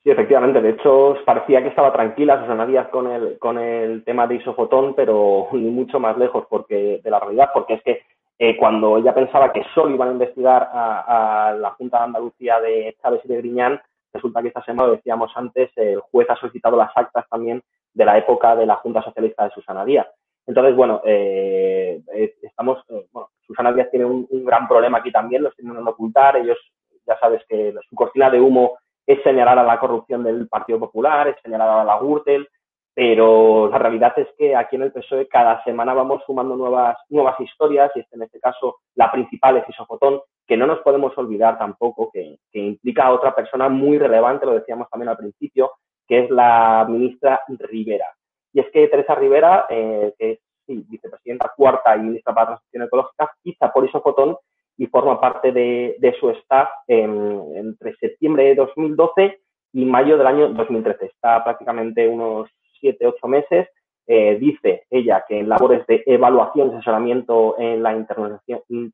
Sí, 0.03 0.09
efectivamente. 0.09 0.61
De 0.61 0.71
hecho, 0.71 1.15
parecía 1.25 1.61
que 1.61 1.69
estaba 1.69 1.93
tranquila 1.93 2.41
Susana 2.41 2.65
Díaz 2.65 2.89
con 2.89 3.07
el, 3.07 3.37
con 3.37 3.59
el 3.59 4.03
tema 4.03 4.25
de 4.25 4.35
isofotón, 4.35 4.95
pero 4.95 5.47
ni 5.53 5.69
mucho 5.69 5.99
más 5.99 6.17
lejos 6.17 6.45
porque 6.49 6.99
de 7.03 7.11
la 7.11 7.19
realidad, 7.19 7.49
porque 7.53 7.75
es 7.75 7.83
que 7.83 8.01
eh, 8.43 8.57
cuando 8.57 8.97
ella 8.97 9.13
pensaba 9.13 9.53
que 9.53 9.63
solo 9.75 9.93
iban 9.93 10.09
a 10.09 10.13
investigar 10.13 10.67
a, 10.73 11.55
la 11.59 11.69
Junta 11.77 11.99
de 11.99 12.03
Andalucía 12.05 12.59
de 12.59 12.97
Chávez 12.99 13.21
y 13.23 13.27
de 13.27 13.37
Griñán, 13.37 13.79
resulta 14.11 14.41
que 14.41 14.47
esta 14.47 14.63
semana, 14.63 14.87
lo 14.87 14.95
decíamos 14.95 15.31
antes, 15.35 15.69
el 15.75 15.99
juez 15.99 16.27
ha 16.27 16.35
solicitado 16.37 16.75
las 16.75 16.89
actas 16.95 17.23
también 17.29 17.61
de 17.93 18.03
la 18.03 18.17
época 18.17 18.55
de 18.55 18.65
la 18.65 18.77
Junta 18.77 19.03
Socialista 19.03 19.43
de 19.43 19.51
Susana 19.51 19.85
Díaz. 19.85 20.07
Entonces, 20.47 20.75
bueno, 20.75 21.03
eh, 21.05 22.01
eh, 22.15 22.33
estamos, 22.41 22.83
bueno, 23.11 23.29
Susana 23.45 23.73
Díaz 23.73 23.91
tiene 23.91 24.05
un, 24.05 24.25
un, 24.27 24.43
gran 24.43 24.67
problema 24.67 24.97
aquí 24.97 25.11
también, 25.11 25.43
lo 25.43 25.49
están 25.49 25.65
intentando 25.65 25.91
ocultar. 25.91 26.37
Ellos, 26.37 26.57
ya 27.05 27.19
sabes 27.19 27.43
que 27.47 27.75
su 27.87 27.95
cortina 27.95 28.31
de 28.31 28.41
humo 28.41 28.79
es 29.05 29.21
señalar 29.21 29.59
a 29.59 29.63
la 29.63 29.77
corrupción 29.77 30.23
del 30.23 30.47
Partido 30.47 30.79
Popular, 30.79 31.27
es 31.27 31.35
señalar 31.43 31.69
a 31.69 31.83
la 31.83 31.99
Gürtel, 31.99 32.49
pero 32.93 33.69
la 33.69 33.77
realidad 33.77 34.13
es 34.17 34.27
que 34.37 34.55
aquí 34.55 34.75
en 34.75 34.83
el 34.83 34.91
PSOE 34.91 35.27
cada 35.27 35.63
semana 35.63 35.93
vamos 35.93 36.23
sumando 36.25 36.55
nuevas, 36.55 36.97
nuevas 37.09 37.39
historias 37.39 37.91
y 37.95 37.99
este, 37.99 38.15
en 38.15 38.23
este 38.23 38.39
caso 38.39 38.79
la 38.95 39.11
principal 39.11 39.57
es 39.57 39.69
Isofotón, 39.69 40.19
que 40.45 40.57
no 40.57 40.67
nos 40.67 40.79
podemos 40.79 41.17
olvidar 41.17 41.57
tampoco 41.57 42.11
que, 42.11 42.37
implica 42.51 43.05
a 43.05 43.13
otra 43.13 43.33
persona 43.33 43.69
muy 43.69 43.97
relevante, 43.97 44.45
lo 44.45 44.53
decíamos 44.53 44.89
también 44.89 45.09
al 45.09 45.17
principio, 45.17 45.71
que 46.05 46.25
es 46.25 46.29
la 46.29 46.85
ministra 46.89 47.41
Rivera. 47.47 48.07
Y 48.53 48.59
es 48.59 48.69
que 48.71 48.87
Teresa 48.89 49.15
Rivera, 49.15 49.65
eh, 49.69 50.13
que 50.19 50.31
es 50.31 50.39
vicepresidenta 50.67 51.53
cuarta 51.55 51.95
y 51.95 52.01
ministra 52.01 52.33
para 52.33 52.51
la 52.51 52.55
Transición 52.57 52.83
Ecológica, 52.83 53.31
ficha 53.41 53.71
por 53.71 53.85
Isofotón 53.85 54.35
y 54.77 54.87
forma 54.87 55.21
parte 55.21 55.53
de, 55.53 56.15
su 56.19 56.29
staff 56.31 56.69
entre 56.87 57.95
septiembre 57.95 58.45
de 58.45 58.55
2012 58.55 59.39
y 59.73 59.85
mayo 59.85 60.17
del 60.17 60.27
año 60.27 60.49
2013. 60.49 61.05
Está 61.05 61.43
prácticamente 61.43 62.07
unos 62.07 62.49
siete, 62.81 63.07
ocho 63.07 63.27
meses. 63.27 63.69
Eh, 64.07 64.37
dice 64.39 64.83
ella 64.89 65.23
que 65.25 65.39
en 65.39 65.47
labores 65.47 65.87
de 65.87 66.03
evaluación 66.05 66.67
y 66.67 66.73
asesoramiento 66.73 67.55
en 67.57 67.81
la 67.81 67.93
internacionalización, 67.95 68.91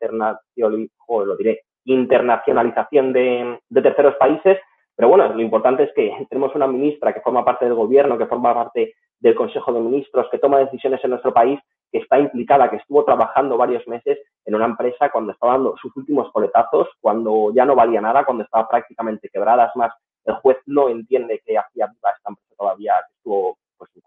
diré, 1.39 1.62
internacionalización 1.86 3.13
de, 3.13 3.60
de 3.70 3.82
terceros 3.82 4.15
países, 4.15 4.60
pero 4.98 5.10
bueno, 5.10 5.32
lo 5.32 5.41
importante 5.41 5.84
es 5.84 5.94
que 5.94 6.12
tenemos 6.29 6.53
una 6.56 6.67
ministra 6.67 7.13
que 7.13 7.22
forma 7.22 7.46
parte 7.46 7.65
del 7.65 7.75
gobierno, 7.75 8.17
que 8.17 8.25
forma 8.25 8.53
parte 8.53 8.96
del 9.20 9.36
Consejo 9.36 9.72
de 9.72 9.79
Ministros, 9.79 10.27
que 10.29 10.39
toma 10.39 10.60
decisiones 10.60 11.03
en 11.03 11.12
nuestro 11.12 11.34
país 11.34 11.60
que 11.91 12.00
está 12.00 12.20
implicada, 12.20 12.70
que 12.70 12.77
estuvo 12.77 13.06
trabajando 13.06 13.58
varios 13.58 13.88
meses 13.88 14.20
en 14.46 14.56
una 14.56 14.65
empresa 14.65 15.10
cuando 15.10 15.32
estaba 15.32 15.53
dando 15.53 15.75
sus 15.77 15.96
últimos 15.96 16.32
coletazos, 16.32 16.89
cuando 17.00 17.53
ya 17.53 17.65
no 17.65 17.75
valía 17.75 18.01
nada, 18.01 18.25
cuando 18.25 18.44
estaba 18.44 18.67
prácticamente 18.67 19.29
quebrada. 19.29 19.67
Es 19.67 19.75
más, 19.75 19.94
el 20.25 20.36
juez 20.36 20.58
no 20.65 20.89
entiende 20.89 21.41
que 21.46 21.58
hacía 21.58 21.88
viva 21.88 22.12
esta 22.15 22.29
empresa 22.29 22.56
todavía, 22.58 22.94
que 23.08 23.15
estuvo 23.15 23.57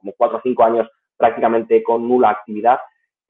como 0.00 0.12
cuatro 0.16 0.38
o 0.38 0.40
cinco 0.42 0.64
años 0.64 0.88
prácticamente 1.16 1.83
con 1.83 2.09
nula 2.09 2.30
actividad. 2.30 2.80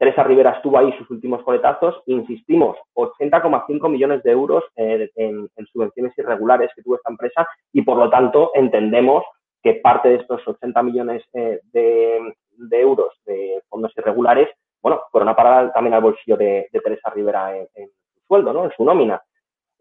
Teresa 0.01 0.23
Rivera 0.23 0.51
estuvo 0.51 0.79
ahí 0.79 0.91
sus 0.97 1.07
últimos 1.11 1.43
coletazos. 1.43 2.01
Insistimos, 2.07 2.75
80,5 2.95 3.87
millones 3.87 4.23
de 4.23 4.31
euros 4.31 4.63
eh, 4.75 5.11
en, 5.15 5.47
subvenciones 5.71 6.17
irregulares 6.17 6.71
que 6.75 6.81
tuvo 6.81 6.95
esta 6.95 7.11
empresa 7.11 7.47
y 7.71 7.83
por 7.83 7.97
lo 7.97 8.09
tanto 8.09 8.49
entendemos 8.55 9.23
que 9.61 9.75
parte 9.75 10.09
de 10.09 10.15
estos 10.15 10.41
80 10.47 10.81
millones 10.81 11.23
eh, 11.33 11.59
de, 11.71 12.33
euros 12.71 13.13
de 13.25 13.61
fondos 13.69 13.93
irregulares, 13.95 14.49
bueno, 14.81 15.01
fueron 15.11 15.29
a 15.29 15.35
parar 15.35 15.71
también 15.71 15.93
al 15.93 16.01
bolsillo 16.01 16.35
de, 16.35 16.67
Teresa 16.71 17.11
Rivera 17.11 17.55
en, 17.55 17.67
su 17.75 18.21
sueldo, 18.27 18.53
¿no? 18.53 18.65
En 18.65 18.71
su 18.71 18.83
nómina. 18.83 19.21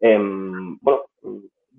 Em, 0.01 0.77
bueno, 0.83 1.05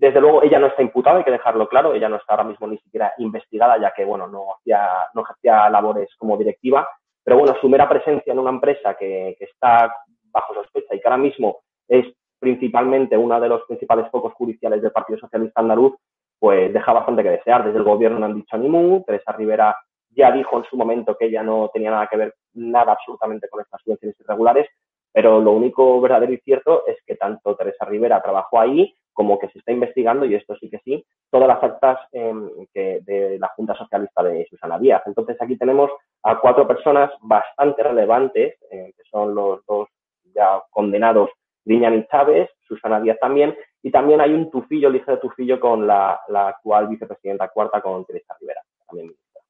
desde 0.01 0.19
luego 0.19 0.41
ella 0.41 0.57
no 0.57 0.65
está 0.65 0.81
imputada, 0.81 1.19
hay 1.19 1.23
que 1.23 1.29
dejarlo 1.29 1.67
claro, 1.67 1.93
ella 1.93 2.09
no 2.09 2.15
está 2.15 2.33
ahora 2.33 2.45
mismo 2.45 2.65
ni 2.65 2.79
siquiera 2.79 3.13
investigada, 3.19 3.79
ya 3.79 3.93
que, 3.95 4.03
bueno, 4.03 4.25
no 4.25 4.55
hacía, 4.55 4.89
no 5.13 5.23
hacía 5.23 5.69
labores 5.69 6.09
como 6.17 6.37
directiva, 6.37 6.87
pero 7.23 7.37
bueno, 7.37 7.55
su 7.61 7.69
mera 7.69 7.87
presencia 7.87 8.33
en 8.33 8.39
una 8.39 8.49
empresa 8.49 8.95
que, 8.95 9.37
está 9.39 9.93
bajo 10.31 10.55
sospecha 10.55 10.95
y 10.95 10.99
que 10.99 11.07
ahora 11.07 11.21
mismo 11.21 11.59
es 11.87 12.07
principalmente 12.39 13.15
uno 13.15 13.39
de 13.39 13.47
los 13.47 13.61
principales 13.67 14.09
focos 14.09 14.33
judiciales 14.33 14.81
del 14.81 14.91
Partido 14.91 15.19
Socialista 15.19 15.61
Andaluz, 15.61 15.93
pues 16.39 16.73
deja 16.73 16.93
bastante 16.93 17.21
que 17.21 17.29
desear. 17.29 17.63
Desde 17.63 17.77
el 17.77 17.83
gobierno 17.83 18.17
no 18.17 18.25
han 18.25 18.33
dicho 18.33 18.57
ni 18.57 18.67
mu. 18.67 19.03
Teresa 19.03 19.33
Rivera 19.33 19.77
ya 20.09 20.31
dijo 20.31 20.57
en 20.57 20.63
su 20.63 20.77
momento 20.77 21.15
que 21.15 21.25
ella 21.25 21.43
no 21.43 21.69
tenía 21.71 21.91
nada 21.91 22.07
que 22.07 22.17
ver, 22.17 22.33
nada 22.53 22.93
absolutamente 22.93 23.47
con 23.49 23.61
estas 23.61 23.79
subvenciones 23.83 24.19
irregulares, 24.19 24.67
pero 25.13 25.39
lo 25.39 25.51
único 25.51 26.01
verdadero 26.01 26.33
y 26.33 26.37
cierto 26.37 26.87
es 26.87 26.97
que 27.05 27.17
tanto 27.17 27.55
Teresa 27.55 27.85
Rivera 27.85 28.19
trabajó 28.19 28.59
ahí 28.59 28.95
como 29.13 29.39
que 29.39 29.49
se 29.49 29.59
está 29.59 29.71
investigando, 29.71 30.25
y 30.25 30.35
esto 30.35 30.55
sí 30.55 30.69
que 30.69 30.79
sí, 30.79 31.05
todas 31.29 31.47
las 31.47 31.63
actas 31.63 31.99
em, 32.11 32.49
que 32.73 33.01
de 33.01 33.37
la 33.39 33.49
Junta 33.49 33.75
Socialista 33.75 34.23
de 34.23 34.45
Susana 34.49 34.79
Díaz. 34.79 35.03
Entonces 35.05 35.37
aquí 35.41 35.57
tenemos 35.57 35.91
a 36.23 36.39
cuatro 36.39 36.67
personas 36.67 37.11
bastante 37.21 37.83
relevantes, 37.83 38.55
eh, 38.71 38.93
que 38.95 39.03
son 39.09 39.35
los 39.35 39.65
dos 39.65 39.89
ya 40.33 40.61
condenados, 40.69 41.29
Griñán 41.65 41.95
y 41.95 42.07
Chávez, 42.07 42.49
Susana 42.67 42.99
Díaz 42.99 43.17
también, 43.19 43.55
y 43.83 43.91
también 43.91 44.21
hay 44.21 44.33
un 44.33 44.49
tufillo, 44.49 44.89
ligero 44.89 45.19
tufillo 45.19 45.59
con 45.59 45.85
la, 45.87 46.19
actual 46.27 46.87
vicepresidenta 46.87 47.49
cuarta, 47.49 47.81
con 47.81 48.05
Teresa 48.05 48.35
Rivera, 48.39 48.61
también 48.87 49.07
ministra. 49.07 49.41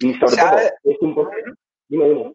Y 0.00 0.14
sobre 0.14 0.36
todo, 0.36 0.58
es 0.84 1.02
importante. 1.02 1.52
Dime, 1.88 2.08
dime. 2.08 2.34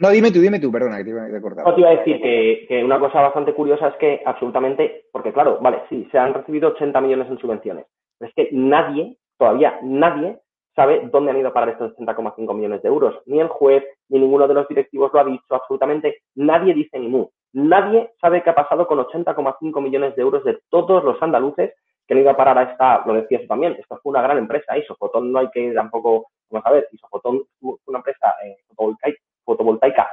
No, 0.00 0.10
dime 0.10 0.32
tú, 0.32 0.40
dime 0.40 0.58
tú, 0.58 0.72
perdona, 0.72 0.98
que 0.98 1.04
te 1.04 1.10
iba 1.10 1.22
a 1.22 1.28
recordar. 1.28 1.64
No, 1.64 1.74
te 1.74 1.80
iba 1.80 1.90
a 1.90 1.96
decir 1.96 2.20
que, 2.20 2.82
una 2.84 2.98
cosa 2.98 3.20
bastante 3.20 3.54
curiosa 3.54 3.88
es 3.88 3.96
que 3.96 4.22
absolutamente, 4.24 5.06
porque 5.12 5.32
claro, 5.32 5.58
vale, 5.60 5.82
sí, 5.88 6.08
se 6.10 6.18
han 6.18 6.34
recibido 6.34 6.70
80 6.70 7.00
millones 7.00 7.28
en 7.28 7.38
subvenciones, 7.38 7.86
pero 8.18 8.28
es 8.28 8.34
que 8.34 8.48
nadie, 8.52 9.16
todavía 9.38 9.78
nadie, 9.82 10.38
sabe 10.74 11.08
dónde 11.12 11.30
han 11.30 11.38
ido 11.38 11.48
a 11.48 11.52
parar 11.52 11.68
estos 11.68 11.96
80,5 11.96 12.54
millones 12.54 12.82
de 12.82 12.88
euros. 12.88 13.14
Ni 13.26 13.38
el 13.38 13.46
juez, 13.46 13.84
ni 14.08 14.18
ninguno 14.18 14.48
de 14.48 14.54
los 14.54 14.66
directivos 14.66 15.12
lo 15.12 15.20
ha 15.20 15.24
dicho, 15.24 15.54
absolutamente 15.54 16.22
nadie 16.34 16.74
dice 16.74 16.98
ni 16.98 17.06
mu. 17.06 17.28
Nadie 17.52 18.10
sabe 18.20 18.42
qué 18.42 18.50
ha 18.50 18.54
pasado 18.54 18.88
con 18.88 18.98
80,5 18.98 19.80
millones 19.80 20.16
de 20.16 20.22
euros 20.22 20.42
de 20.42 20.58
todos 20.70 21.04
los 21.04 21.22
andaluces 21.22 21.72
que 22.06 22.14
han 22.14 22.20
ido 22.20 22.30
a 22.30 22.36
parar 22.36 22.58
a 22.58 22.64
esta, 22.64 23.04
lo 23.06 23.14
decías 23.14 23.46
también, 23.48 23.76
esto 23.78 23.98
fue 24.02 24.10
una 24.10 24.22
gran 24.22 24.38
empresa, 24.38 24.76
Isofotón 24.76 25.32
no 25.32 25.38
hay 25.38 25.48
que 25.50 25.72
tampoco, 25.72 26.26
vamos 26.50 26.66
a 26.66 26.72
ver, 26.72 26.88
Isofotón 26.92 27.44
fue 27.60 27.76
una 27.86 27.98
empresa 27.98 28.34
eh, 28.44 28.56
fotovoltaica, 28.68 29.18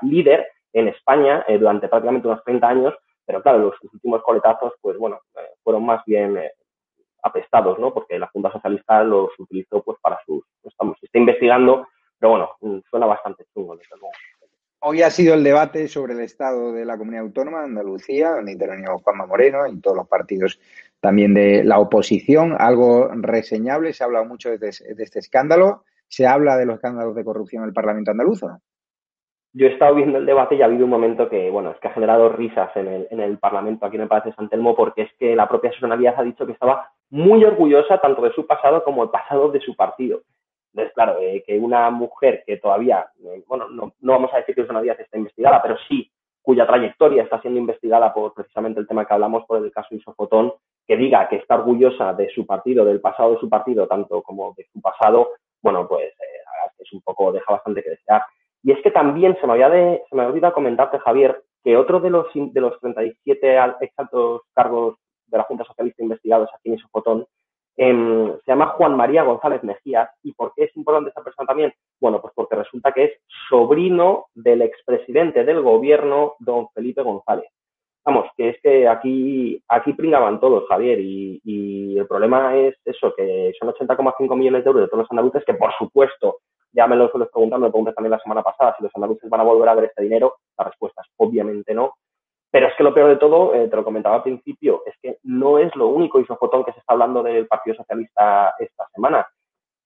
líder 0.01 0.47
en 0.73 0.87
España 0.87 1.43
eh, 1.47 1.57
durante 1.57 1.87
prácticamente 1.87 2.27
unos 2.27 2.43
30 2.43 2.67
años, 2.67 2.93
pero 3.25 3.41
claro, 3.41 3.59
los 3.59 3.75
últimos 3.93 4.21
coletazos, 4.23 4.73
pues 4.81 4.97
bueno, 4.97 5.19
eh, 5.35 5.49
fueron 5.63 5.85
más 5.85 6.03
bien 6.05 6.39
apestados, 7.23 7.77
¿no? 7.79 7.93
Porque 7.93 8.17
la 8.17 8.27
Junta 8.27 8.51
Socialista 8.51 9.03
los 9.03 9.29
utilizó 9.37 9.83
pues 9.83 9.97
para 10.01 10.19
sus, 10.25 10.43
estamos, 10.63 10.97
se 10.99 11.05
está 11.05 11.19
investigando, 11.19 11.87
pero 12.17 12.31
bueno, 12.31 12.51
mm, 12.61 12.79
suena 12.89 13.05
bastante 13.05 13.45
chungo, 13.53 13.75
desde 13.75 13.95
luego. 13.97 14.11
Hoy 14.83 15.03
ha 15.03 15.11
sido 15.11 15.35
el 15.35 15.43
debate 15.43 15.87
sobre 15.87 16.13
el 16.13 16.21
estado 16.21 16.73
de 16.73 16.85
la 16.85 16.97
comunidad 16.97 17.25
autónoma 17.25 17.63
Andalucía, 17.63 18.31
donde 18.31 18.53
intervenido 18.53 18.97
Juanma 18.97 19.27
Moreno 19.27 19.67
y 19.67 19.79
todos 19.79 19.95
los 19.95 20.07
partidos 20.07 20.59
también 20.99 21.35
de 21.35 21.63
la 21.63 21.77
oposición. 21.77 22.55
Algo 22.57 23.09
reseñable, 23.13 23.93
se 23.93 24.03
ha 24.03 24.07
hablado 24.07 24.25
mucho 24.25 24.49
de, 24.49 24.69
este 24.69 25.19
escándalo. 25.19 25.83
¿Se 26.07 26.25
habla 26.25 26.57
de 26.57 26.65
los 26.65 26.77
escándalos 26.77 27.15
de 27.15 27.23
corrupción 27.23 27.61
en 27.61 27.69
el 27.69 27.75
Parlamento 27.75 28.09
andaluz 28.09 28.41
no? 28.41 28.59
Yo 29.53 29.67
he 29.67 29.73
estado 29.73 29.95
viendo 29.95 30.17
el 30.17 30.25
debate 30.25 30.55
y 30.55 30.61
ha 30.61 30.65
habido 30.65 30.85
un 30.85 30.91
momento 30.91 31.29
que, 31.29 31.49
bueno, 31.49 31.71
es 31.71 31.79
que 31.79 31.89
ha 31.89 31.93
generado 31.93 32.29
risas 32.29 32.75
en 32.75 32.87
el, 32.87 33.07
en 33.11 33.19
el 33.19 33.37
Parlamento 33.37 33.85
aquí 33.85 33.97
en 33.97 34.03
el 34.03 34.07
Palacio 34.07 34.31
de 34.31 34.35
San 34.37 34.49
Telmo, 34.49 34.75
porque 34.75 35.03
es 35.03 35.09
que 35.19 35.35
la 35.35 35.49
propia 35.49 35.71
Susana 35.73 35.97
Díaz 35.97 36.15
ha 36.17 36.23
dicho 36.23 36.45
que 36.45 36.53
estaba 36.53 36.89
muy 37.09 37.43
orgullosa 37.43 37.99
tanto 37.99 38.21
de 38.21 38.31
su 38.31 38.47
pasado 38.47 38.83
como 38.83 39.03
el 39.03 39.09
pasado 39.09 39.51
de 39.51 39.59
su 39.59 39.75
partido. 39.75 40.21
Entonces, 40.73 40.93
claro, 40.93 41.19
eh, 41.19 41.43
que 41.45 41.59
una 41.59 41.89
mujer 41.89 42.43
que 42.47 42.57
todavía, 42.57 43.07
eh, 43.25 43.43
bueno, 43.45 43.67
no, 43.69 43.91
no, 43.99 44.13
vamos 44.13 44.33
a 44.33 44.37
decir 44.37 44.55
que 44.55 44.61
Susana 44.61 44.81
Díaz 44.81 44.99
está 44.99 45.17
investigada, 45.17 45.61
pero 45.61 45.75
sí 45.89 46.09
cuya 46.41 46.65
trayectoria 46.65 47.23
está 47.23 47.39
siendo 47.41 47.59
investigada 47.59 48.13
por 48.13 48.33
precisamente 48.33 48.79
el 48.79 48.87
tema 48.87 49.05
que 49.05 49.13
hablamos 49.13 49.45
por 49.45 49.63
el 49.63 49.71
caso 49.71 49.93
Isofotón, 49.93 50.53
que 50.87 50.97
diga 50.97 51.27
que 51.29 51.35
está 51.35 51.55
orgullosa 51.55 52.13
de 52.13 52.29
su 52.29 52.45
partido, 52.45 52.83
del 52.83 53.01
pasado 53.01 53.33
de 53.33 53.39
su 53.39 53.49
partido, 53.49 53.87
tanto 53.87 54.21
como 54.23 54.53
de 54.57 54.65
su 54.73 54.81
pasado, 54.81 55.29
bueno, 55.61 55.87
pues 55.87 56.07
eh, 56.07 56.41
es 56.79 56.93
un 56.93 57.01
poco, 57.01 57.31
deja 57.31 57.51
bastante 57.53 57.83
que 57.83 57.91
desear. 57.91 58.23
Y 58.63 58.71
es 58.71 58.81
que 58.81 58.91
también 58.91 59.37
se 59.39 59.47
me 59.47 59.53
había, 59.53 59.69
de, 59.69 60.03
se 60.09 60.15
me 60.15 60.21
había 60.21 60.31
olvidado 60.31 60.53
comentarte, 60.53 60.99
Javier, 60.99 61.43
que 61.63 61.77
otro 61.77 61.99
de 61.99 62.09
los, 62.09 62.27
de 62.33 62.61
los 62.61 62.79
37 62.79 63.57
ex 63.81 63.93
altos 63.97 64.41
cargos 64.53 64.95
de 65.27 65.37
la 65.37 65.43
Junta 65.43 65.63
Socialista 65.63 66.03
investigados 66.03 66.49
aquí 66.53 66.69
en 66.69 66.75
Isofotón 66.75 67.25
Em, 67.77 68.37
se 68.45 68.51
llama 68.51 68.67
Juan 68.67 68.95
María 68.95 69.23
González 69.23 69.63
Mejía. 69.63 70.09
¿Y 70.23 70.33
por 70.33 70.53
qué 70.53 70.65
es 70.65 70.77
importante 70.77 71.09
esta 71.09 71.23
persona 71.23 71.47
también? 71.47 71.73
Bueno, 71.99 72.21
pues 72.21 72.33
porque 72.35 72.55
resulta 72.55 72.91
que 72.91 73.05
es 73.05 73.11
sobrino 73.49 74.27
del 74.35 74.61
expresidente 74.61 75.43
del 75.43 75.61
gobierno, 75.61 76.35
don 76.39 76.67
Felipe 76.75 77.01
González. 77.01 77.49
Vamos, 78.03 78.27
que 78.35 78.49
es 78.49 78.61
que 78.61 78.87
aquí, 78.87 79.63
aquí 79.67 79.93
pringaban 79.93 80.39
todos, 80.39 80.67
Javier, 80.67 80.99
y, 80.99 81.97
el 81.97 82.07
problema 82.07 82.57
es 82.57 82.75
eso, 82.83 83.13
que 83.15 83.53
son 83.59 83.69
80,5 83.69 84.35
millones 84.35 84.63
de 84.63 84.69
euros 84.69 84.83
de 84.83 84.87
todos 84.87 85.03
los 85.03 85.11
andaluces, 85.11 85.45
que 85.45 85.53
por 85.53 85.71
supuesto, 85.77 86.37
ya 86.71 86.87
me 86.87 86.95
lo 86.95 87.09
suelo 87.09 87.29
preguntar, 87.29 87.59
me 87.59 87.67
lo 87.67 87.71
pregunté 87.71 87.93
también 87.93 88.11
la 88.11 88.19
semana 88.19 88.41
pasada, 88.43 88.75
si 88.77 88.83
los 88.83 88.95
andaluces 88.95 89.29
van 89.29 89.41
a 89.41 89.43
volver 89.43 89.69
a 89.69 89.75
ver 89.75 89.85
este 89.85 90.03
dinero, 90.03 90.37
la 90.57 90.65
respuesta 90.65 91.01
es 91.01 91.07
obviamente 91.17 91.73
no, 91.73 91.93
pero 92.51 92.67
es 92.67 92.73
que 92.75 92.83
lo 92.83 92.93
peor 92.93 93.09
de 93.09 93.15
todo, 93.15 93.55
eh, 93.55 93.67
te 93.69 93.75
lo 93.75 93.83
comentaba 93.83 94.15
al 94.15 94.23
principio, 94.23 94.83
es 94.85 94.93
que 95.01 95.17
no 95.23 95.57
es 95.57 95.73
lo 95.75 95.87
único 95.87 96.19
isofotón 96.19 96.65
que 96.65 96.73
se 96.73 96.79
está 96.79 96.93
hablando 96.93 97.23
del 97.23 97.47
Partido 97.47 97.77
Socialista 97.77 98.53
esta 98.59 98.87
semana. 98.93 99.25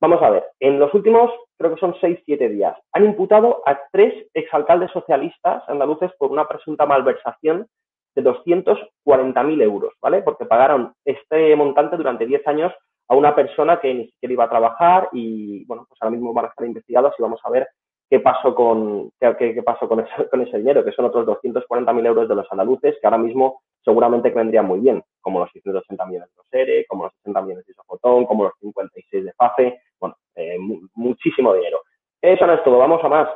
Vamos 0.01 0.21
a 0.21 0.29
ver, 0.29 0.45
en 0.59 0.79
los 0.79 0.93
últimos, 0.93 1.31
creo 1.57 1.73
que 1.73 1.79
son 1.79 1.95
seis, 2.01 2.19
siete 2.25 2.49
días, 2.49 2.77
han 2.91 3.05
imputado 3.05 3.61
a 3.65 3.79
tres 3.91 4.27
exalcaldes 4.33 4.91
socialistas 4.91 5.63
andaluces 5.69 6.11
por 6.17 6.31
una 6.31 6.47
presunta 6.47 6.85
malversación 6.85 7.67
de 8.15 8.23
240.000 8.23 9.61
euros, 9.61 9.93
¿vale? 10.01 10.21
Porque 10.21 10.45
pagaron 10.45 10.93
este 11.05 11.55
montante 11.55 11.97
durante 11.97 12.25
10 12.25 12.47
años 12.47 12.73
a 13.07 13.15
una 13.15 13.35
persona 13.35 13.79
que 13.79 13.93
ni 13.93 14.07
siquiera 14.07 14.33
iba 14.33 14.43
a 14.45 14.49
trabajar 14.49 15.09
y, 15.11 15.65
bueno, 15.65 15.85
pues 15.87 16.01
ahora 16.01 16.11
mismo 16.11 16.33
van 16.33 16.45
a 16.45 16.47
estar 16.49 16.65
investigados 16.65 17.13
y 17.17 17.21
vamos 17.21 17.39
a 17.43 17.49
ver 17.49 17.67
qué 18.09 18.19
pasó 18.19 18.53
con, 18.53 19.11
qué, 19.19 19.35
qué 19.37 19.63
pasó 19.63 19.87
con 19.87 19.99
ese, 19.99 20.09
con 20.29 20.41
ese 20.41 20.57
dinero, 20.57 20.83
que 20.83 20.91
son 20.91 21.05
otros 21.05 21.25
240.000 21.27 22.05
euros 22.05 22.27
de 22.27 22.35
los 22.35 22.51
andaluces, 22.51 22.95
que 22.99 23.07
ahora 23.07 23.17
mismo 23.17 23.61
seguramente 23.83 24.29
que 24.29 24.37
vendrían 24.37 24.65
muy 24.65 24.79
bien, 24.79 25.03
como 25.21 25.39
los 25.39 25.51
680 25.51 26.05
millones 26.05 26.29
de 26.33 26.41
Osere, 26.41 26.85
como 26.87 27.03
los 27.05 27.13
60 27.17 27.41
millones 27.41 27.65
de 27.65 27.71
Isofotón, 27.71 28.25
como 28.25 28.45
los 28.45 28.53
56 28.59 29.25
de 29.25 29.33
FAFE, 29.33 29.79
bueno, 29.99 30.15
eh, 30.35 30.57
muchísimo 30.95 31.53
dinero. 31.53 31.81
Eso 32.21 32.47
no 32.47 32.53
es 32.53 32.63
todo, 32.63 32.79
vamos 32.79 33.03
a 33.03 33.09
más. 33.09 33.29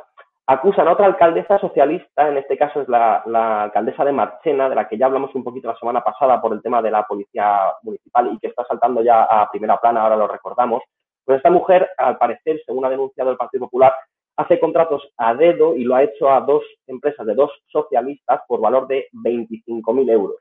Acusan 0.46 0.88
a 0.88 0.92
otra 0.92 1.06
alcaldesa 1.06 1.58
socialista, 1.58 2.28
en 2.28 2.38
este 2.38 2.58
caso 2.58 2.80
es 2.80 2.88
la, 2.88 3.22
alcaldesa 3.62 4.04
de 4.04 4.12
Marchena, 4.12 4.68
de 4.68 4.74
la 4.74 4.88
que 4.88 4.98
ya 4.98 5.06
hablamos 5.06 5.34
un 5.34 5.44
poquito 5.44 5.68
la 5.68 5.76
semana 5.76 6.02
pasada 6.02 6.40
por 6.40 6.52
el 6.52 6.60
tema 6.60 6.82
de 6.82 6.90
la 6.90 7.04
policía 7.04 7.72
municipal 7.82 8.32
y 8.32 8.38
que 8.38 8.48
está 8.48 8.64
saltando 8.64 9.02
ya 9.02 9.22
a 9.22 9.48
primera 9.50 9.76
plana, 9.76 10.02
ahora 10.02 10.16
lo 10.16 10.26
recordamos. 10.26 10.82
Pues 11.24 11.36
esta 11.36 11.50
mujer, 11.50 11.90
al 11.96 12.18
parecer, 12.18 12.60
según 12.66 12.84
ha 12.84 12.90
denunciado 12.90 13.30
el 13.30 13.36
Partido 13.36 13.66
Popular, 13.66 13.94
hace 14.36 14.58
contratos 14.58 15.08
a 15.18 15.34
dedo 15.34 15.76
y 15.76 15.84
lo 15.84 15.94
ha 15.94 16.02
hecho 16.02 16.30
a 16.30 16.40
dos 16.40 16.64
empresas 16.86 17.26
de 17.26 17.34
dos 17.34 17.52
socialistas 17.68 18.40
por 18.48 18.60
valor 18.60 18.88
de 18.88 19.06
25.000 19.12 20.10
euros. 20.10 20.36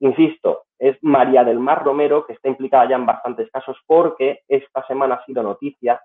Insisto, 0.00 0.64
es 0.78 0.96
María 1.02 1.44
del 1.44 1.58
Mar 1.58 1.84
Romero, 1.84 2.26
que 2.26 2.32
está 2.32 2.48
implicada 2.48 2.88
ya 2.88 2.96
en 2.96 3.06
bastantes 3.06 3.50
casos 3.50 3.76
porque 3.86 4.40
esta 4.48 4.86
semana 4.86 5.16
ha 5.16 5.24
sido 5.24 5.42
noticia 5.42 6.00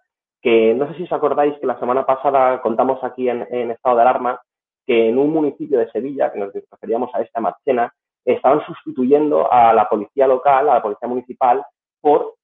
que, 0.45 0.75
no 0.75 0.87
sé 0.87 0.93
si 0.93 1.03
os 1.05 1.11
acordáis 1.11 1.57
que 1.57 1.65
la 1.65 1.79
semana 1.79 2.05
pasada 2.05 2.61
contamos 2.61 3.03
aquí 3.03 3.27
en, 3.27 3.71
estado 3.71 3.95
de 3.95 4.01
alarma 4.03 4.39
que 4.85 5.09
en 5.09 5.17
un 5.17 5.31
municipio 5.31 5.79
de 5.79 5.89
Sevilla, 5.89 6.31
que 6.31 6.37
nos 6.37 6.53
referíamos 6.53 7.09
a 7.15 7.21
esta 7.23 7.41
Marchena, 7.41 7.91
estaban 8.23 8.63
sustituyendo 8.63 9.51
a 9.51 9.73
la 9.73 9.89
policía 9.89 10.27
local, 10.27 10.69
a 10.69 10.75
la 10.75 10.83
policía 10.83 11.07
municipal, 11.07 11.65
por 11.99 12.35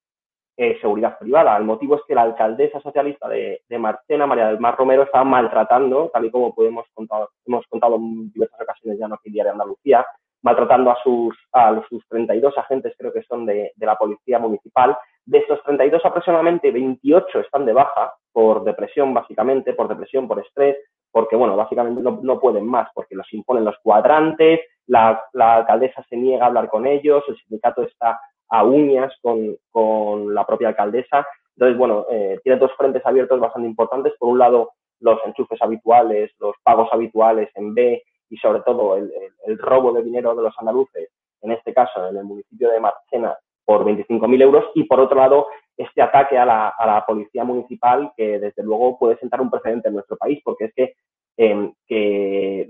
eh, 0.58 0.80
seguridad 0.82 1.20
privada. 1.20 1.56
El 1.56 1.66
motivo 1.66 1.96
es 1.96 2.02
que 2.08 2.16
la 2.16 2.24
alcaldesa 2.24 2.82
socialista 2.82 3.30
de, 3.30 3.62
de 3.70 3.78
Marchena, 3.78 4.26
María 4.26 4.48
del 4.48 4.60
Mar 4.60 4.76
Romero, 4.76 5.04
estaba 5.04 5.24
maltratando, 5.24 6.10
tal 6.12 6.26
y 6.26 6.32
como 6.32 6.56
podemos 6.56 6.88
contar, 6.96 7.28
hemos 7.46 7.68
contado 7.68 7.98
en 7.98 8.32
diversas 8.32 8.62
ocasiones 8.62 8.98
ya 8.98 9.06
en 9.06 9.14
aquí 9.14 9.30
de 9.30 9.48
Andalucía, 9.48 10.04
maltratando 10.42 10.92
a 10.92 10.98
sus, 11.04 11.38
a 11.54 11.82
sus 11.90 12.08
32 12.08 12.58
agentes, 12.58 12.94
creo 12.98 13.14
que 13.14 13.24
son 13.24 13.46
de, 13.46 13.72
de 13.76 13.86
la 13.86 13.96
policía 13.96 14.40
municipal. 14.40 14.98
De 15.26 15.40
estos 15.40 15.62
32, 15.64 16.04
aproximadamente 16.04 16.72
28 16.72 17.40
están 17.40 17.66
de 17.66 17.74
baja 17.74 18.14
por 18.32 18.64
depresión, 18.64 19.14
básicamente, 19.14 19.74
por 19.74 19.88
depresión, 19.88 20.28
por 20.28 20.40
estrés, 20.40 20.78
porque, 21.12 21.36
bueno, 21.36 21.56
básicamente 21.56 22.02
no, 22.02 22.20
no 22.24 22.40
pueden 22.40 22.66
más, 22.66 22.90
porque 22.94 23.16
los 23.16 23.32
imponen 23.34 23.66
los 23.66 23.78
cuadrantes, 23.84 24.62
la, 24.88 25.24
alcaldesa 25.34 26.04
se 26.10 26.18
niega 26.18 26.46
a 26.46 26.48
hablar 26.48 26.70
con 26.70 26.88
ellos, 26.88 27.24
el 27.28 27.38
sindicato 27.38 27.84
está 27.84 28.20
a 28.50 28.64
uñas 28.64 29.14
con, 29.22 29.56
con 29.70 30.34
la 30.34 30.46
propia 30.46 30.70
alcaldesa. 30.70 31.26
Entonces, 31.56 31.78
bueno, 31.78 32.06
eh, 32.10 32.40
tiene 32.44 32.60
dos 32.60 32.72
frentes 32.78 33.06
abiertos 33.06 33.40
bastante 33.40 33.68
importantes. 33.68 34.14
Por 34.18 34.30
un 34.30 34.40
lado, 34.40 34.72
los 35.00 35.20
enchufes 35.26 35.62
habituales, 35.62 36.32
los 36.40 36.56
pagos 36.64 36.90
habituales 36.92 37.50
en 37.56 37.74
B 37.74 38.04
y 38.32 38.38
sobre 38.38 38.62
todo 38.62 38.96
el, 38.96 39.12
el, 39.46 39.58
robo 39.60 39.92
de 39.92 40.02
dinero 40.02 40.34
de 40.34 40.42
los 40.42 40.58
andaluces, 40.58 41.10
en 41.42 41.52
este 41.52 41.74
caso 41.74 42.08
en 42.08 42.18
el 42.18 42.24
municipio 42.24 42.72
de 42.72 42.80
Marchena, 42.80 43.38
por 43.64 43.86
25.000 43.86 44.42
euros. 44.42 44.66
Y 44.74 44.86
por 44.86 45.00
otro 45.00 45.18
lado, 45.18 45.48
este 45.78 46.02
ataque 46.02 46.38
a 46.38 46.46
la, 46.46 46.70
a 46.70 46.88
la 46.88 47.06
policía 47.06 47.44
municipal 47.44 48.12
que 48.16 48.40
desde 48.40 48.64
luego 48.64 48.98
puede 48.98 49.18
sentar 49.18 49.42
un 49.42 49.52
precedente 49.52 49.90
en 49.90 49.96
nuestro 49.96 50.18
país, 50.18 50.42
porque 50.44 50.66
es 50.66 50.74
que 50.74 50.94
eh, 51.38 51.72
que, 51.88 52.68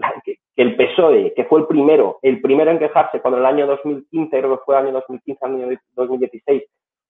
el 0.56 0.76
PSOE, 0.76 1.34
que 1.34 1.46
fue 1.46 1.62
el 1.62 1.68
primero, 1.68 2.20
el 2.22 2.42
primero 2.42 2.72
en 2.72 2.80
quejarse 2.80 3.20
cuando 3.20 3.40
el 3.40 3.46
año 3.46 3.68
2015, 3.68 4.30
creo 4.30 4.58
que 4.58 4.64
fue 4.64 4.76
el 4.76 4.86
año 4.86 4.94
2015, 4.94 5.46
año 5.46 5.68
2016, 5.96 6.64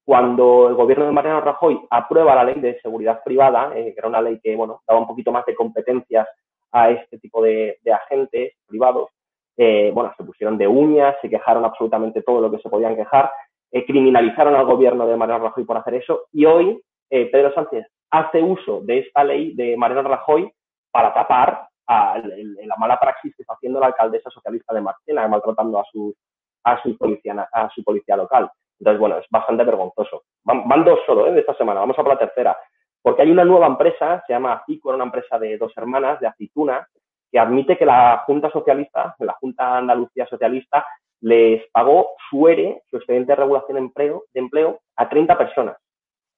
cuando 0.04 0.70
el 0.70 0.76
gobierno 0.76 1.06
de 1.06 1.12
Mariano 1.12 1.42
Rajoy 1.42 1.80
aprueba 1.90 2.36
la 2.36 2.46
ley 2.46 2.60
de 2.60 2.80
seguridad 2.82 3.22
privada, 3.24 3.72
eh, 3.76 3.94
que 3.94 4.00
era 4.00 4.08
una 4.08 4.22
ley 4.22 4.40
que, 4.42 4.56
bueno, 4.56 4.82
daba 4.88 5.02
un 5.02 5.08
poquito 5.08 5.32
más 5.32 5.46
de 5.46 5.56
competencias 5.56 6.28
a 6.72 6.92
este 6.92 7.20
tipo 7.20 7.42
de, 7.42 7.78
agentes 7.94 8.54
privados, 8.68 9.10
eh, 9.58 9.92
bueno, 9.94 10.14
se 10.18 10.24
pusieron 10.24 10.58
de 10.58 10.68
uñas, 10.68 11.16
se 11.22 11.30
quejaron 11.30 11.66
absolutamente 11.66 12.22
todo 12.22 12.42
lo 12.42 12.52
que 12.52 12.60
se 12.60 12.70
podían 12.70 12.96
quejar, 12.96 13.32
eh, 13.72 13.86
criminalizaron 13.86 14.56
al 14.56 14.66
gobierno 14.66 15.08
de 15.08 15.18
Mariano 15.18 15.46
Rajoy 15.46 15.66
por 15.66 15.78
hacer 15.78 15.96
eso, 15.96 16.24
y 16.32 16.46
hoy 16.46 16.82
eh, 17.10 17.26
Pedro 17.32 17.54
Sánchez 17.54 17.88
hace 18.10 18.42
uso 18.42 18.82
de 18.82 19.00
esta 19.00 19.24
ley 19.24 19.54
de 19.56 19.76
Mariano 19.78 20.08
Rajoy 20.08 20.52
para 20.92 21.14
tapar 21.14 21.68
la 21.88 22.76
mala 22.78 22.98
praxis 22.98 23.36
que 23.36 23.44
está 23.44 23.54
haciendo 23.54 23.80
la 23.80 23.88
alcaldesa 23.88 24.30
socialista 24.30 24.74
de 24.74 24.80
Marchena, 24.80 25.28
maltratando 25.28 25.78
a 25.78 25.84
su, 25.92 26.16
a 26.64 26.82
su 26.82 26.98
policía 26.98 28.16
local. 28.16 28.50
Entonces, 28.82 29.00
bueno, 29.00 29.18
es 29.20 29.26
bastante 29.30 29.64
vergonzoso. 29.64 30.24
Van, 30.44 30.84
dos 30.84 31.00
solo 31.06 31.28
¿eh? 31.28 31.32
de 31.34 31.42
esta 31.42 31.54
semana, 31.54 31.82
vamos 31.82 31.98
a 32.00 32.02
por 32.02 32.14
la 32.14 32.20
tercera. 32.20 32.58
Porque 33.02 33.24
hay 33.24 33.32
una 33.32 33.46
nueva 33.46 33.68
empresa, 33.68 34.24
se 34.28 34.34
llama 34.34 34.54
Acico, 34.54 34.90
una 34.90 35.06
empresa 35.06 35.40
de 35.40 35.58
dos 35.58 35.74
hermanas, 35.76 36.20
de 36.20 36.28
aceituna, 36.28 36.88
que 37.32 37.40
admite 37.40 37.78
que 37.78 37.86
la 37.86 38.24
Junta 38.26 38.52
Socialista, 38.52 39.16
la 39.20 39.34
Junta 39.34 39.78
Andalucía 39.78 40.28
Socialista, 40.28 40.86
les 41.22 41.64
pagó 41.72 42.12
su 42.30 42.48
ERE, 42.48 42.82
su 42.90 42.98
expediente 42.98 43.32
de 43.32 43.38
regulación 43.38 43.76
de 43.76 43.82
empleo, 43.82 44.24
de 44.34 44.40
empleo 44.40 44.80
a 44.96 45.08
30 45.08 45.38
personas. 45.38 45.78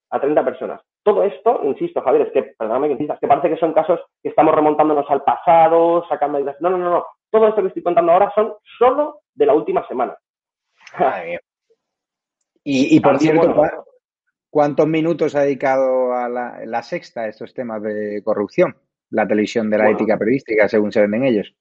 A 0.10 0.20
30 0.20 0.46
personas. 0.46 0.82
Todo 1.02 1.24
esto, 1.24 1.62
insisto, 1.64 2.02
Javier, 2.02 2.28
es 2.28 2.34
que, 2.34 2.44
perdóname 2.58 2.88
que 2.88 2.94
insistas, 2.94 3.20
que 3.20 3.28
parece 3.28 3.50
que 3.50 3.58
son 3.58 3.74
casos 3.74 4.00
que 4.22 4.30
estamos 4.30 4.54
remontándonos 4.54 5.10
al 5.10 5.24
pasado, 5.24 6.06
sacando 6.08 6.40
ideas. 6.40 6.56
No, 6.62 6.70
no, 6.70 6.78
no, 6.78 6.90
no. 6.92 7.06
Todo 7.30 7.48
esto 7.48 7.62
que 7.62 7.70
estoy 7.70 7.84
contando 7.84 8.12
ahora 8.12 8.32
son 8.36 8.54
solo 8.78 9.22
de 9.34 9.46
la 9.46 9.54
última 9.54 9.86
semana. 9.88 10.16
y, 12.64 12.96
y, 12.96 13.00
por 13.00 13.20
cierto, 13.20 13.56
¿cuántos 14.54 14.88
minutos 14.88 15.36
ha 15.36 15.42
dedicado 15.42 16.14
a 16.14 16.30
la, 16.30 16.84
sexta 16.84 17.22
a 17.22 17.28
estos 17.28 17.56
temas 17.56 17.82
de 17.82 18.22
corrupción? 18.24 18.76
La 19.10 19.28
televisión 19.28 19.68
de 19.72 19.80
la 19.80 19.90
ética 19.90 20.16
periodística, 20.16 20.68
según 20.68 20.92
se 20.92 21.02
venden 21.02 21.24
ellos. 21.24 21.56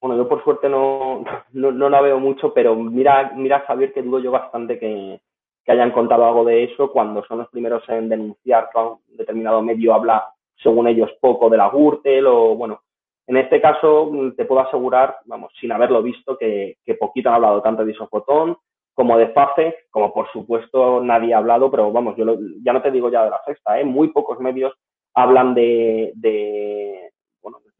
Bueno, 0.00 0.16
yo 0.16 0.28
por 0.28 0.42
suerte 0.42 0.68
no, 0.68 1.24
no, 1.52 1.70
no 1.70 1.88
la 1.88 2.00
veo 2.00 2.18
mucho, 2.18 2.52
pero 2.52 2.74
mira, 2.74 3.32
mira 3.36 3.60
Javier, 3.60 3.92
que 3.92 4.02
dudo 4.02 4.18
yo 4.18 4.32
bastante 4.32 4.76
que, 4.78 5.20
que 5.64 5.72
hayan 5.72 5.92
contado 5.92 6.24
algo 6.24 6.44
de 6.44 6.64
eso 6.64 6.90
cuando 6.90 7.24
son 7.26 7.38
los 7.38 7.48
primeros 7.48 7.88
en 7.88 8.08
denunciar 8.08 8.70
que 8.72 8.78
un 8.80 8.98
determinado 9.16 9.62
medio 9.62 9.94
habla, 9.94 10.34
según 10.60 10.88
ellos, 10.88 11.10
poco 11.20 11.48
de 11.48 11.58
la 11.58 11.70
Gürtel 11.70 12.26
o, 12.26 12.56
bueno, 12.56 12.82
en 13.28 13.36
este 13.36 13.60
caso 13.60 14.10
te 14.36 14.46
puedo 14.46 14.62
asegurar, 14.62 15.18
vamos, 15.26 15.52
sin 15.60 15.70
haberlo 15.70 16.02
visto, 16.02 16.36
que, 16.36 16.78
que 16.84 16.94
poquito 16.94 17.28
han 17.28 17.36
hablado 17.36 17.62
tanto 17.62 17.84
de 17.84 17.92
Isofotón 17.92 18.56
como 19.00 19.16
de 19.16 19.28
FAFE, 19.28 19.74
como 19.90 20.12
por 20.12 20.30
supuesto 20.30 21.02
nadie 21.02 21.32
ha 21.32 21.38
hablado, 21.38 21.70
pero 21.70 21.90
vamos, 21.90 22.16
yo 22.18 22.36
ya 22.62 22.74
no 22.74 22.82
te 22.82 22.90
digo 22.90 23.10
ya 23.10 23.24
de 23.24 23.30
la 23.30 23.40
sexta, 23.46 23.80
¿eh? 23.80 23.84
muy 23.84 24.08
pocos 24.08 24.38
medios 24.40 24.74
hablan 25.14 25.54
de, 25.54 26.12
de 26.16 27.10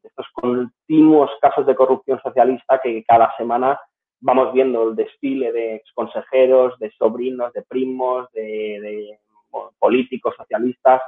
estos 0.02 0.26
continuos 0.32 1.30
casos 1.42 1.66
de 1.66 1.74
corrupción 1.74 2.18
socialista 2.22 2.80
que 2.82 3.04
cada 3.04 3.36
semana 3.36 3.78
vamos 4.20 4.54
viendo 4.54 4.88
el 4.88 4.96
desfile 4.96 5.52
de 5.52 5.74
exconsejeros, 5.74 6.78
de 6.78 6.90
sobrinos, 6.92 7.52
de 7.52 7.64
primos, 7.64 8.26
de, 8.32 9.18
políticos 9.78 10.34
socialistas. 10.38 11.02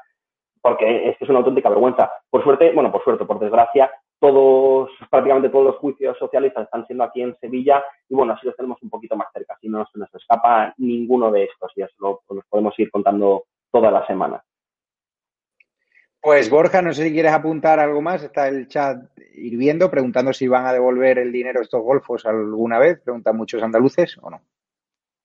Porque 0.62 1.11
es 1.11 1.18
que 1.18 1.25
es 1.25 1.31
una 1.31 1.40
auténtica 1.40 1.68
vergüenza. 1.68 2.11
Por 2.31 2.42
suerte, 2.42 2.72
bueno, 2.72 2.90
por 2.90 3.05
suerte, 3.05 3.25
por 3.25 3.38
desgracia, 3.38 3.90
todos, 4.20 4.90
prácticamente 5.11 5.48
todos 5.48 5.66
los 5.66 5.77
juicios 5.77 6.16
socialistas 6.16 6.64
están 6.64 6.87
siendo 6.87 7.03
aquí 7.03 7.20
en 7.20 7.37
Sevilla 7.40 7.85
y 8.09 8.14
bueno, 8.14 8.33
así 8.33 8.46
los 8.46 8.57
tenemos 8.57 8.81
un 8.81 8.88
poquito 8.88 9.16
más 9.16 9.27
cerca, 9.33 9.55
así 9.55 9.68
no 9.68 9.85
se 9.92 9.98
nos 9.98 10.14
escapa 10.14 10.72
ninguno 10.79 11.33
de 11.33 11.44
estos 11.44 11.72
y 11.75 11.83
eso 11.83 11.94
lo, 11.98 12.22
los 12.31 12.46
podemos 12.46 12.79
ir 12.79 12.90
contando 12.90 13.44
toda 13.72 13.90
la 13.90 14.07
semana. 14.07 14.42
Pues 16.20 16.48
Borja, 16.48 16.81
no 16.83 16.92
sé 16.92 17.03
si 17.03 17.12
quieres 17.12 17.33
apuntar 17.33 17.81
algo 17.81 18.01
más. 18.01 18.22
Está 18.22 18.46
el 18.46 18.68
chat 18.68 18.96
hirviendo 19.35 19.90
preguntando 19.90 20.33
si 20.33 20.46
van 20.46 20.66
a 20.66 20.72
devolver 20.72 21.18
el 21.18 21.33
dinero 21.33 21.61
estos 21.61 21.83
golfos 21.83 22.25
alguna 22.25 22.79
vez. 22.79 23.01
Preguntan 23.01 23.37
muchos 23.37 23.61
andaluces 23.61 24.16
o 24.22 24.31
no. 24.31 24.40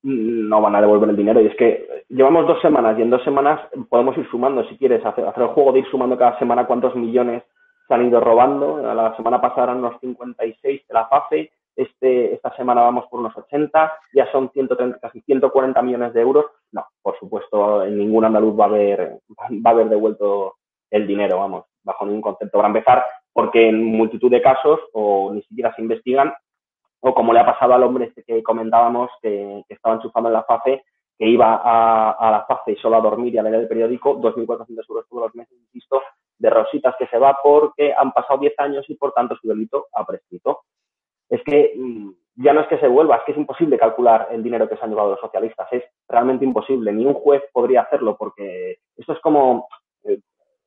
No 0.02 0.60
van 0.60 0.76
a 0.76 0.82
devolver 0.82 1.12
el 1.12 1.16
dinero. 1.16 1.40
Y 1.40 1.48
es 1.48 1.56
que 1.56 1.97
llevamos 2.10 2.48
dos 2.48 2.62
semanas 2.62 2.98
y 2.98 3.02
en 3.02 3.10
dos 3.10 3.24
semanas 3.24 3.62
podemos 3.90 4.18
ir 4.18 4.28
sumando, 4.30 4.64
si 4.68 4.78
quieres, 4.78 5.06
hacer, 5.06 5.26
hacer 5.26 5.44
el 5.44 5.50
juego 5.50 5.72
de 5.72 5.80
ir 5.80 5.88
sumando 5.90 6.18
cada 6.18 6.38
semana 6.40 6.68
cuántos 6.68 6.96
millones 6.96 7.44
se 7.88 7.94
han 7.94 8.08
ido 8.08 8.20
robando. 8.20 8.78
La 8.82 9.16
semana 9.16 9.42
pasada 9.42 9.64
eran 9.64 9.78
unos 9.78 10.00
56 10.02 10.88
de 10.88 10.94
la 10.94 11.08
FAFE. 11.08 11.52
Este, 11.76 12.34
esta 12.34 12.56
semana 12.56 12.82
vamos 12.82 13.06
por 13.08 13.20
unos 13.20 13.38
80, 13.38 14.00
ya 14.14 14.32
son 14.32 14.50
130, 14.50 15.00
casi 15.00 15.22
140 15.22 15.82
millones 15.84 16.14
de 16.14 16.22
euros. 16.22 16.46
No, 16.72 16.86
por 17.04 17.18
supuesto, 17.20 17.84
en 17.84 17.98
ningún 17.98 18.26
andaluz 18.26 18.60
va 18.60 18.66
a 18.66 18.68
haber, 18.68 19.20
va 19.66 19.70
a 19.70 19.74
haber 19.74 19.90
devuelto 19.90 20.56
el 20.90 21.06
dinero, 21.06 21.38
vamos, 21.38 21.66
bajo 21.84 22.06
ningún 22.06 22.22
concepto. 22.22 22.58
Para 22.58 22.70
empezar, 22.70 23.06
porque 23.32 23.70
en 23.70 23.84
multitud 23.84 24.32
de 24.32 24.42
casos 24.42 24.80
o 24.94 25.32
ni 25.34 25.44
siquiera 25.44 25.74
se 25.76 25.82
investigan, 25.84 26.34
o 27.00 27.14
como 27.14 27.32
le 27.32 27.40
ha 27.40 27.46
pasado 27.46 27.74
al 27.74 27.84
hombre 27.84 28.06
este 28.06 28.24
que 28.24 28.42
comentábamos, 28.42 29.12
que, 29.22 29.64
estaba 29.70 29.96
enchufando 29.96 30.30
en 30.30 30.34
la 30.34 30.44
FAFE, 30.44 30.84
que 31.18 31.28
iba 31.28 31.62
a, 31.64 32.32
la 32.32 32.46
FAFE 32.48 32.76
solo 32.76 32.98
a 32.98 33.02
dormir 33.02 33.34
y 33.34 33.38
a 33.38 33.44
leer 33.44 33.56
el 33.56 33.68
periódico, 33.68 34.20
2.400 34.20 34.86
euros 34.90 35.06
todos 35.10 35.24
los 35.24 35.36
meses, 35.36 35.58
insisto, 35.58 36.02
de 36.38 36.50
rositas 36.50 36.96
que 36.98 37.08
se 37.08 37.18
va 37.18 37.38
porque 37.42 37.94
han 37.94 38.12
pasado 38.12 38.40
10 38.40 38.54
años 38.60 38.86
y 38.88 38.96
por 38.96 39.14
tanto 39.14 39.36
su 39.36 39.48
delito 39.48 39.88
ha 39.94 40.06
prescrito. 40.06 40.62
Es 41.30 41.42
que 41.44 41.74
mm, 41.76 42.10
ya 42.36 42.54
no 42.54 42.62
es 42.62 42.68
que 42.68 42.78
se 42.78 42.88
vuelva, 42.88 43.18
es 43.18 43.24
que 43.26 43.32
es 43.32 43.38
imposible 43.38 43.80
calcular 43.80 44.28
el 44.32 44.44
dinero 44.44 44.70
que 44.70 44.78
se 44.78 44.84
han 44.84 44.92
llevado 44.92 45.12
los 45.12 45.20
socialistas, 45.20 45.68
es 45.72 45.84
realmente 46.08 46.46
imposible, 46.46 46.94
ni 46.94 47.06
un 47.06 47.16
juez 47.16 47.42
podría 47.52 47.82
hacerlo 47.82 48.16
porque 48.16 48.78
esto 48.96 49.14
es 49.14 49.20
como, 49.20 49.68
eh, 50.04 50.20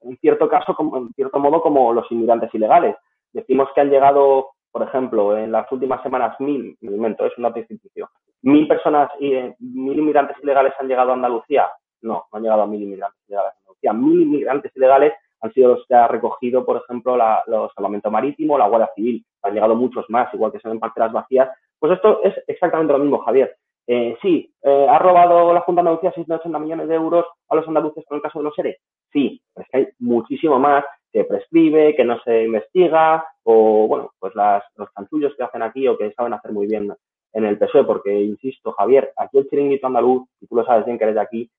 en 0.02 0.16
cierto 0.18 0.48
caso, 0.48 0.74
como, 0.74 0.96
en 0.96 1.12
cierto 1.12 1.38
modo, 1.38 1.62
como 1.62 1.92
los 1.92 2.10
inmigrantes 2.10 2.52
ilegales. 2.54 2.96
Decimos 3.32 3.68
que 3.72 3.82
han 3.82 3.90
llegado, 3.90 4.50
por 4.70 4.82
ejemplo, 4.82 5.36
en 5.36 5.52
las 5.52 5.70
últimas 5.72 6.02
semanas 6.02 6.38
mil, 6.40 6.76
me 6.80 6.92
invento, 6.92 7.26
es 7.26 7.36
una 7.38 7.52
ficticio, 7.52 8.10
mil 8.42 8.66
personas, 8.68 9.10
eh, 9.20 9.54
mil 9.58 9.98
inmigrantes 9.98 10.36
ilegales 10.42 10.72
han 10.78 10.88
llegado 10.88 11.10
a 11.10 11.14
Andalucía. 11.14 11.68
No, 12.02 12.26
no 12.32 12.36
han 12.36 12.42
llegado 12.42 12.62
a 12.62 12.66
mil 12.66 12.82
inmigrantes 12.82 13.20
ilegales 13.28 13.52
a 13.54 13.58
Andalucía. 13.58 13.92
Mil 13.92 14.22
inmigrantes 14.22 14.76
ilegales 14.76 15.12
han 15.40 15.52
sido 15.52 15.74
los 15.74 15.86
que 15.86 15.94
ha 15.94 16.08
recogido, 16.08 16.64
por 16.64 16.76
ejemplo, 16.76 17.16
la, 17.16 17.42
los 17.46 17.72
salvamento 17.74 18.10
marítimo, 18.10 18.58
la 18.58 18.68
Guardia 18.68 18.90
Civil. 18.94 19.24
Han 19.42 19.54
llegado 19.54 19.74
muchos 19.74 20.04
más, 20.08 20.32
igual 20.34 20.52
que 20.52 20.60
son 20.60 20.72
en 20.72 20.80
parcelas 20.80 21.12
vacías. 21.12 21.50
Pues 21.78 21.92
esto 21.92 22.20
es 22.22 22.34
exactamente 22.46 22.92
lo 22.92 22.98
mismo, 22.98 23.18
Javier. 23.18 23.56
Eh, 23.86 24.16
sí, 24.22 24.52
eh, 24.62 24.86
¿ha 24.88 24.98
robado 24.98 25.52
la 25.52 25.62
Junta 25.62 25.82
de 25.82 25.88
Andalucía 25.88 26.12
680 26.12 26.58
millones 26.58 26.88
de 26.88 26.94
euros 26.94 27.24
a 27.48 27.56
los 27.56 27.66
andaluces 27.66 28.04
con 28.06 28.16
el 28.16 28.22
caso 28.22 28.38
de 28.38 28.44
los 28.44 28.58
ERE? 28.58 28.78
Sí, 29.12 29.42
es 29.56 29.66
que 29.68 29.78
hay 29.78 29.88
muchísimo 29.98 30.58
más 30.58 30.84
que 31.12 31.24
prescribe, 31.24 31.94
que 31.96 32.04
no 32.04 32.20
se 32.20 32.44
investiga, 32.44 33.24
o 33.42 33.86
bueno, 33.88 34.12
pues 34.18 34.34
las, 34.34 34.62
los 34.76 34.92
chanchullos 34.94 35.34
que 35.36 35.42
hacen 35.42 35.62
aquí 35.62 35.88
o 35.88 35.98
que 35.98 36.12
saben 36.12 36.34
hacer 36.34 36.52
muy 36.52 36.66
bien 36.66 36.92
en 37.32 37.44
el 37.44 37.58
PSOE, 37.58 37.84
porque 37.84 38.12
insisto, 38.20 38.72
Javier, 38.72 39.12
aquí 39.16 39.38
el 39.38 39.48
chiringuito 39.48 39.86
andaluz, 39.86 40.28
y 40.40 40.46
tú 40.46 40.56
lo 40.56 40.64
sabes 40.64 40.84
bien 40.84 40.98
que 40.98 41.04
eres 41.04 41.16
de 41.16 41.20
aquí, 41.20 41.50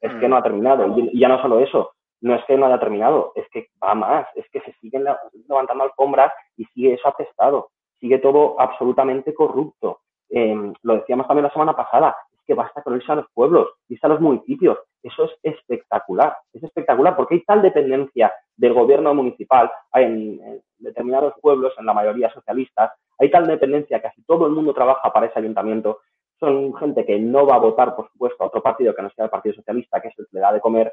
es 0.00 0.12
que 0.14 0.28
no 0.28 0.36
ha 0.36 0.42
terminado. 0.42 0.86
Y, 0.98 1.18
ya 1.18 1.28
no 1.28 1.40
solo 1.40 1.60
eso, 1.60 1.92
no 2.20 2.34
es 2.34 2.44
que 2.44 2.56
no 2.56 2.66
haya 2.66 2.78
terminado, 2.78 3.32
es 3.34 3.46
que 3.50 3.68
va 3.82 3.94
más, 3.94 4.26
es 4.34 4.46
que 4.50 4.60
se 4.60 4.72
siguen 4.80 5.04
levantando 5.48 5.84
alfombras 5.84 6.32
y 6.56 6.64
sigue 6.66 6.94
eso 6.94 7.08
atestado, 7.08 7.70
sigue 7.98 8.18
todo 8.18 8.60
absolutamente 8.60 9.34
corrupto. 9.34 10.00
Em, 10.28 10.72
lo 10.82 10.94
decíamos 10.96 11.26
también 11.26 11.44
la 11.44 11.52
semana 11.52 11.74
pasada, 11.74 12.14
es 12.32 12.40
que 12.46 12.54
basta 12.54 12.82
con 12.82 12.96
irse 12.96 13.10
a 13.10 13.16
los 13.16 13.26
pueblos, 13.32 13.68
irse 13.88 14.06
a 14.06 14.10
los 14.10 14.20
municipios. 14.20 14.78
Eso 15.02 15.24
es 15.24 15.30
espectacular, 15.42 16.36
es 16.52 16.62
espectacular 16.62 17.16
porque 17.16 17.34
hay 17.36 17.44
tal 17.44 17.62
dependencia 17.62 18.32
del 18.60 18.74
gobierno 18.74 19.14
municipal 19.14 19.70
en, 19.94 20.38
determinados 20.78 21.32
pueblos, 21.40 21.72
en 21.78 21.86
la 21.86 21.94
mayoría 21.94 22.30
socialistas, 22.30 22.92
hay 23.18 23.30
tal 23.30 23.46
dependencia 23.46 24.02
casi 24.02 24.22
todo 24.22 24.46
el 24.46 24.52
mundo 24.52 24.74
trabaja 24.74 25.10
para 25.12 25.26
ese 25.26 25.38
ayuntamiento. 25.38 26.00
Son 26.38 26.74
gente 26.74 27.06
que 27.06 27.18
no 27.18 27.46
va 27.46 27.56
a 27.56 27.58
votar, 27.58 27.96
por 27.96 28.10
supuesto, 28.12 28.44
a 28.44 28.48
otro 28.48 28.62
partido 28.62 28.94
que 28.94 29.02
no 29.02 29.10
sea 29.10 29.24
el 29.24 29.30
Partido 29.30 29.54
Socialista, 29.54 30.00
que 30.00 30.08
es 30.08 30.18
el 30.18 30.26
que 30.26 30.36
le 30.36 30.40
da 30.40 30.52
de 30.52 30.60
comer, 30.60 30.92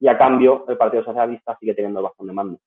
y 0.00 0.08
a 0.08 0.16
cambio 0.16 0.64
el 0.68 0.76
Partido 0.76 1.04
Socialista 1.04 1.56
sigue 1.58 1.74
teniendo 1.74 2.02
bastante 2.02 2.32
mando. 2.32 2.58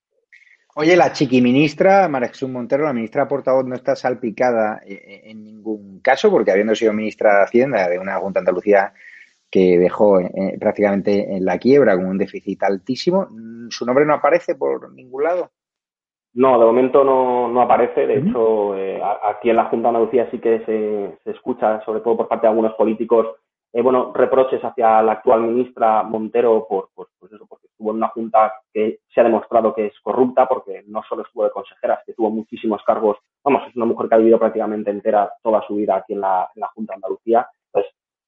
Oye, 0.75 0.95
la 0.95 1.11
chiquiministra, 1.11 2.07
María 2.07 2.31
Montero, 2.47 2.85
la 2.85 2.93
ministra 2.93 3.27
portavoz, 3.27 3.65
no 3.65 3.75
está 3.75 3.95
salpicada 3.95 4.81
eh, 4.85 5.21
en 5.25 5.43
ningún 5.43 5.99
caso, 6.01 6.29
porque 6.29 6.51
habiendo 6.51 6.75
sido 6.75 6.93
ministra 6.93 7.37
de 7.37 7.43
Hacienda 7.43 7.89
de 7.89 7.99
una 7.99 8.17
Junta 8.17 8.39
de 8.39 8.41
Andalucía 8.41 8.93
que 9.51 9.77
dejó 9.77 10.19
eh, 10.19 10.57
prácticamente 10.59 11.35
en 11.35 11.43
la 11.45 11.57
quiebra 11.57 11.95
con 11.95 12.05
un 12.05 12.17
déficit 12.17 12.63
altísimo, 12.63 13.27
¿su 13.69 13.85
nombre 13.85 14.05
no 14.05 14.15
aparece 14.15 14.55
por 14.55 14.91
ningún 14.93 15.23
lado? 15.23 15.49
No, 16.33 16.57
de 16.57 16.65
momento 16.65 17.03
no, 17.03 17.49
no 17.49 17.61
aparece. 17.61 18.07
De 18.07 18.19
hecho, 18.19 18.73
aquí 19.23 19.49
en 19.49 19.57
la 19.57 19.65
Junta 19.65 19.89
de 19.89 19.95
Andalucía 19.95 20.29
sí 20.31 20.39
que 20.39 20.59
se, 20.65 21.17
se, 21.25 21.31
escucha, 21.31 21.81
sobre 21.83 21.99
todo 21.99 22.15
por 22.15 22.29
parte 22.29 22.43
de 22.43 22.51
algunos 22.51 22.73
políticos, 22.75 23.27
eh, 23.73 23.81
bueno, 23.81 24.11
reproches 24.13 24.61
hacia 24.61 25.01
la 25.01 25.13
actual 25.13 25.41
ministra 25.41 26.03
Montero 26.03 26.65
por, 26.67 26.89
por, 26.93 27.07
pues 27.17 27.31
eso, 27.31 27.45
porque 27.47 27.67
estuvo 27.67 27.91
en 27.91 27.97
una 27.97 28.09
junta 28.09 28.53
que 28.73 28.99
se 29.13 29.21
ha 29.21 29.23
demostrado 29.23 29.73
que 29.73 29.87
es 29.87 29.99
corrupta, 30.01 30.45
porque 30.45 30.83
no 30.87 31.01
solo 31.07 31.23
estuvo 31.23 31.45
de 31.45 31.51
consejera, 31.51 32.01
que 32.05 32.13
tuvo 32.13 32.29
muchísimos 32.29 32.81
cargos. 32.85 33.17
Vamos, 33.43 33.63
es 33.67 33.75
una 33.75 33.85
mujer 33.85 34.09
que 34.09 34.15
ha 34.15 34.19
vivido 34.19 34.39
prácticamente 34.39 34.91
entera 34.91 35.31
toda 35.41 35.65
su 35.65 35.75
vida 35.75 35.95
aquí 35.95 36.13
en 36.13 36.21
la, 36.21 36.49
en 36.53 36.61
la 36.61 36.67
Junta 36.67 36.93
de 36.93 36.95
Andalucía. 36.95 37.47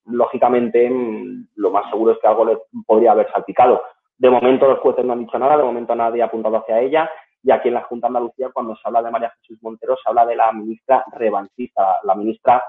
Lógicamente, 0.06 0.90
mm, 0.90 1.48
lo 1.56 1.72
más 1.72 1.90
seguro 1.90 2.14
es 2.14 2.20
que 2.20 2.28
algo 2.28 2.46
le 2.46 2.58
podría 2.86 3.12
haber 3.12 3.32
salpicado. 3.32 3.82
De 4.18 4.30
momento 4.30 4.68
los 4.68 4.80
jueces 4.80 5.06
no 5.06 5.14
han 5.14 5.20
dicho 5.20 5.38
nada, 5.40 5.58
de 5.58 5.64
momento 5.64 5.96
nadie 5.96 6.22
ha 6.22 6.26
apuntado 6.26 6.58
hacia 6.58 6.80
ella. 6.80 7.10
Y 7.44 7.52
aquí 7.52 7.68
en 7.68 7.74
la 7.74 7.84
Junta 7.84 8.08
de 8.08 8.10
Andalucía, 8.10 8.50
cuando 8.54 8.76
se 8.76 8.82
habla 8.86 9.02
de 9.02 9.12
María 9.12 9.34
Jesús 9.42 9.62
Montero, 9.62 9.96
se 9.98 10.10
habla 10.10 10.26
de 10.26 10.36
la 10.36 10.52
ministra 10.54 11.04
revanchista, 11.12 12.00
la 12.04 12.16
ministra 12.16 12.64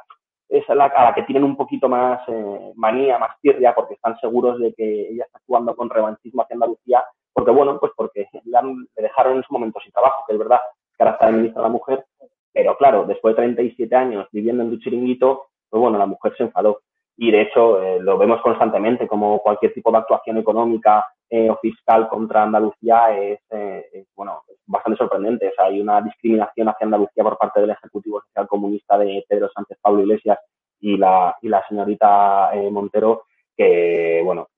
es 0.48 0.68
a 0.68 0.74
la, 0.74 1.12
que 1.14 1.22
tienen 1.22 1.44
un 1.44 1.56
poquito 1.56 1.88
más 1.88 2.20
eh, 2.28 2.72
manía, 2.76 3.18
más 3.18 3.40
tirria, 3.40 3.74
porque 3.74 3.94
están 3.94 4.18
seguros 4.20 4.58
de 4.58 4.72
que 4.74 5.08
ella 5.10 5.24
está 5.24 5.38
actuando 5.38 5.74
con 5.74 5.90
revanchismo 5.90 6.42
hacia 6.42 6.54
Andalucía, 6.54 7.04
porque 7.32 7.50
bueno, 7.50 7.78
pues 7.78 7.92
porque 7.96 8.28
le, 8.32 8.60
dejaron 8.96 9.36
en 9.36 9.42
su 9.42 9.52
momento 9.52 9.80
sin 9.80 9.92
trabajo, 9.92 10.24
que 10.26 10.34
es 10.34 10.38
verdad 10.38 10.60
que 10.96 11.02
ahora 11.02 11.12
está 11.12 11.26
de 11.26 11.32
ministra 11.32 11.62
la 11.62 11.68
mujer, 11.68 12.04
pero 12.52 12.76
claro, 12.76 13.04
después 13.04 13.34
de 13.34 13.42
37 13.42 13.94
años 13.96 14.28
viviendo 14.30 14.62
en 14.62 14.70
tu 14.70 14.78
chiringuito, 14.78 15.46
pues 15.68 15.80
bueno, 15.80 15.98
la 15.98 16.06
mujer 16.06 16.34
se 16.36 16.44
enfadó. 16.44 16.80
Y 17.16 17.30
de 17.30 17.42
hecho, 17.42 17.82
eh, 17.82 18.00
lo 18.00 18.18
vemos 18.18 18.40
constantemente, 18.42 19.06
como 19.06 19.38
cualquier 19.38 19.72
tipo 19.72 19.92
de 19.92 19.98
actuación 19.98 20.38
económica 20.38 21.06
eh, 21.30 21.48
o 21.48 21.56
fiscal 21.58 22.08
contra 22.08 22.42
Andalucía 22.42 23.16
es, 23.16 23.40
es, 23.50 24.06
bueno, 24.16 24.42
bastante 24.66 24.98
sorprendente. 24.98 25.48
O 25.48 25.52
sea, 25.54 25.66
hay 25.66 25.80
una 25.80 26.00
discriminación 26.00 26.68
hacia 26.68 26.84
Andalucía 26.84 27.22
por 27.22 27.38
parte 27.38 27.60
del 27.60 27.70
Ejecutivo 27.70 28.20
Social 28.20 28.48
Comunista 28.48 28.98
de 28.98 29.24
Pedro 29.28 29.48
Sánchez 29.54 29.78
Pablo 29.80 30.02
Iglesias 30.02 30.38
y 30.80 30.96
la, 30.96 31.36
y 31.40 31.48
la 31.48 31.66
señorita 31.68 32.50
eh, 32.52 32.70
Montero, 32.70 33.24
que, 33.56 34.20
bueno, 34.24 34.48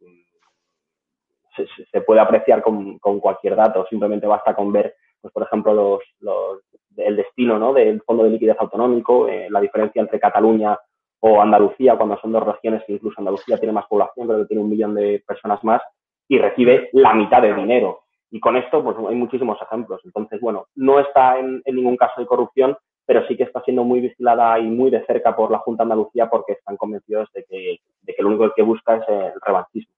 se, 1.93 2.01
puede 2.01 2.21
apreciar 2.21 2.63
con, 2.63 2.99
con, 2.99 3.21
cualquier 3.21 3.55
dato. 3.55 3.87
Simplemente 3.89 4.27
basta 4.27 4.55
con 4.55 4.73
ver, 4.73 4.95
pues, 5.21 5.33
por 5.33 5.43
ejemplo, 5.45 5.73
los, 5.73 6.01
los, 6.21 6.61
el 6.97 7.17
destino 7.17 7.59
¿no? 7.59 7.73
del 7.73 8.03
Fondo 8.03 8.25
de 8.25 8.31
Liquidez 8.31 8.57
Autonómico, 8.59 9.29
eh, 9.29 9.49
la 9.51 9.61
diferencia 9.61 10.01
entre 10.01 10.21
Cataluña 10.21 10.79
o 11.27 11.43
Andalucía, 11.43 11.97
cuando 11.97 12.19
son 12.21 12.31
dos 12.31 12.45
regiones 12.45 12.85
que 12.87 12.93
incluso 12.93 13.19
Andalucía 13.19 13.59
tiene 13.59 13.73
más 13.73 13.87
población, 13.87 14.29
pero 14.29 14.41
que 14.41 14.47
tiene 14.47 14.63
un 14.63 14.71
millón 14.71 14.95
de 14.95 15.23
personas 15.27 15.63
más, 15.65 15.83
y 16.29 16.39
recibe 16.39 16.89
la 16.93 17.15
mitad 17.15 17.43
de 17.43 17.53
dinero. 17.53 18.05
Y 18.31 18.39
con 18.39 18.57
esto, 18.57 18.83
pues 18.83 18.97
hay 19.09 19.17
muchísimos 19.17 19.59
ejemplos. 19.61 20.01
Entonces, 20.05 20.41
bueno, 20.41 20.67
no 20.77 21.01
está 21.01 21.39
en, 21.39 21.63
ningún 21.67 21.97
caso 21.97 22.21
de 22.21 22.27
corrupción, 22.27 22.77
pero 23.05 23.27
sí 23.27 23.37
que 23.37 23.43
está 23.43 23.61
siendo 23.63 23.83
muy 23.83 24.01
vigilada 24.01 24.59
y 24.59 24.69
muy 24.69 24.91
de 24.91 25.05
cerca 25.05 25.35
por 25.35 25.51
la 25.51 25.59
Junta 25.59 25.83
de 25.83 25.93
Andalucía 25.93 26.29
porque 26.29 26.53
están 26.53 26.77
convencidos 26.77 27.29
de 27.33 27.45
que, 27.45 27.79
de 28.03 28.15
que 28.15 28.23
lo 28.23 28.29
único 28.29 28.53
que 28.55 28.63
busca 28.63 28.97
es 28.97 29.09
el 29.09 29.33
revanchismo. 29.45 29.93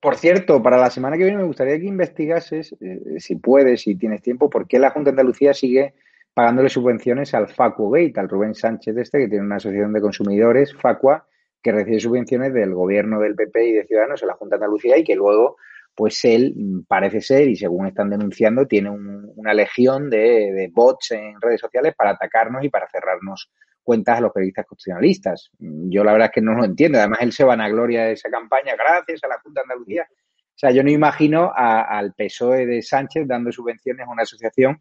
Por 0.00 0.14
cierto, 0.14 0.62
para 0.62 0.78
la 0.78 0.90
semana 0.90 1.16
que 1.16 1.24
viene 1.24 1.38
me 1.38 1.44
gustaría 1.44 1.78
que 1.78 1.86
investigases, 1.86 2.74
eh, 2.80 3.18
si 3.18 3.36
puedes, 3.36 3.82
si 3.82 3.96
tienes 3.96 4.22
tiempo, 4.22 4.48
por 4.48 4.66
qué 4.66 4.78
la 4.78 4.90
Junta 4.90 5.10
de 5.10 5.14
Andalucía 5.20 5.54
sigue 5.54 5.94
pagándole 6.34 6.68
subvenciones 6.68 7.34
al 7.34 7.48
Facua 7.48 7.98
Gate, 7.98 8.20
al 8.20 8.28
Rubén 8.28 8.54
Sánchez 8.54 8.96
este, 8.96 9.18
que 9.18 9.28
tiene 9.28 9.44
una 9.44 9.56
asociación 9.56 9.92
de 9.92 10.00
consumidores, 10.00 10.74
Facua, 10.74 11.26
que 11.62 11.72
recibe 11.72 12.00
subvenciones 12.00 12.54
del 12.54 12.74
gobierno 12.74 13.20
del 13.20 13.34
PP 13.34 13.66
y 13.66 13.72
de 13.72 13.84
Ciudadanos 13.86 14.22
en 14.22 14.28
la 14.28 14.34
Junta 14.34 14.56
de 14.56 14.64
Andalucía 14.64 14.96
y 14.96 15.04
que 15.04 15.14
luego 15.14 15.56
pues 15.94 16.24
él 16.24 16.54
mm, 16.56 16.80
parece 16.88 17.20
ser, 17.20 17.48
y 17.48 17.56
según 17.56 17.86
están 17.86 18.10
denunciando, 18.10 18.66
tiene 18.66 18.90
una 18.90 19.52
legión 19.52 20.08
de, 20.08 20.70
bots 20.72 21.10
en 21.12 21.40
redes 21.40 21.60
sociales 21.60 21.94
para 21.96 22.12
atacarnos 22.12 22.64
y 22.64 22.68
para 22.68 22.88
cerrarnos 22.88 23.50
cuentas 23.82 24.18
a 24.18 24.20
los 24.20 24.32
periodistas 24.32 24.66
constitucionalistas. 24.66 25.50
Yo 25.58 26.04
la 26.04 26.12
verdad 26.12 26.28
es 26.28 26.34
que 26.34 26.40
no 26.40 26.54
lo 26.54 26.64
entiendo. 26.64 26.98
Además, 26.98 27.18
él 27.22 27.32
se 27.32 27.44
vanagloria 27.44 28.04
de 28.04 28.12
esa 28.12 28.30
campaña 28.30 28.74
gracias 28.76 29.24
a 29.24 29.28
la 29.28 29.40
Junta 29.40 29.60
de 29.60 29.64
Andalucía. 29.64 30.08
sea, 30.54 30.70
yo 30.70 30.82
no 30.82 30.90
imagino 30.90 31.52
al 31.54 32.14
PSOE 32.14 32.66
de 32.66 32.82
Sánchez 32.82 33.26
dando 33.26 33.50
subvenciones 33.50 34.06
a 34.06 34.10
una 34.10 34.22
asociación 34.22 34.80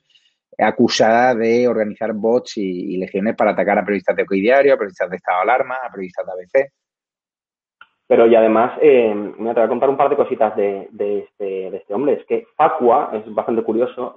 acusada 0.59 1.35
de 1.35 1.67
organizar 1.67 2.13
bots 2.13 2.57
y, 2.57 2.97
legiones 2.97 3.35
para 3.35 3.51
atacar 3.51 3.77
a 3.77 3.83
periodistas 3.83 4.15
de 4.15 4.25
Hoy 4.29 4.41
Diario, 4.41 4.73
a 4.73 4.77
periodistas 4.77 5.09
de 5.09 5.17
Estado 5.17 5.37
de 5.39 5.43
Alarma, 5.43 5.75
a 5.83 5.89
periodistas 5.89 6.25
de 6.25 6.31
ABC. 6.31 6.71
Pero 8.07 8.25
y 8.25 8.35
además, 8.35 8.73
eh, 8.81 9.13
me 9.13 9.53
voy 9.53 9.63
a 9.63 9.67
contar 9.67 9.89
un 9.89 9.97
par 9.97 10.09
de 10.09 10.15
cositas 10.15 10.55
de, 10.55 10.89
este, 10.91 11.69
de, 11.69 11.77
este, 11.77 11.93
hombre. 11.93 12.13
Es 12.13 12.25
que 12.25 12.47
Facua 12.55 13.11
es 13.13 13.33
bastante 13.33 13.61
curioso. 13.61 14.15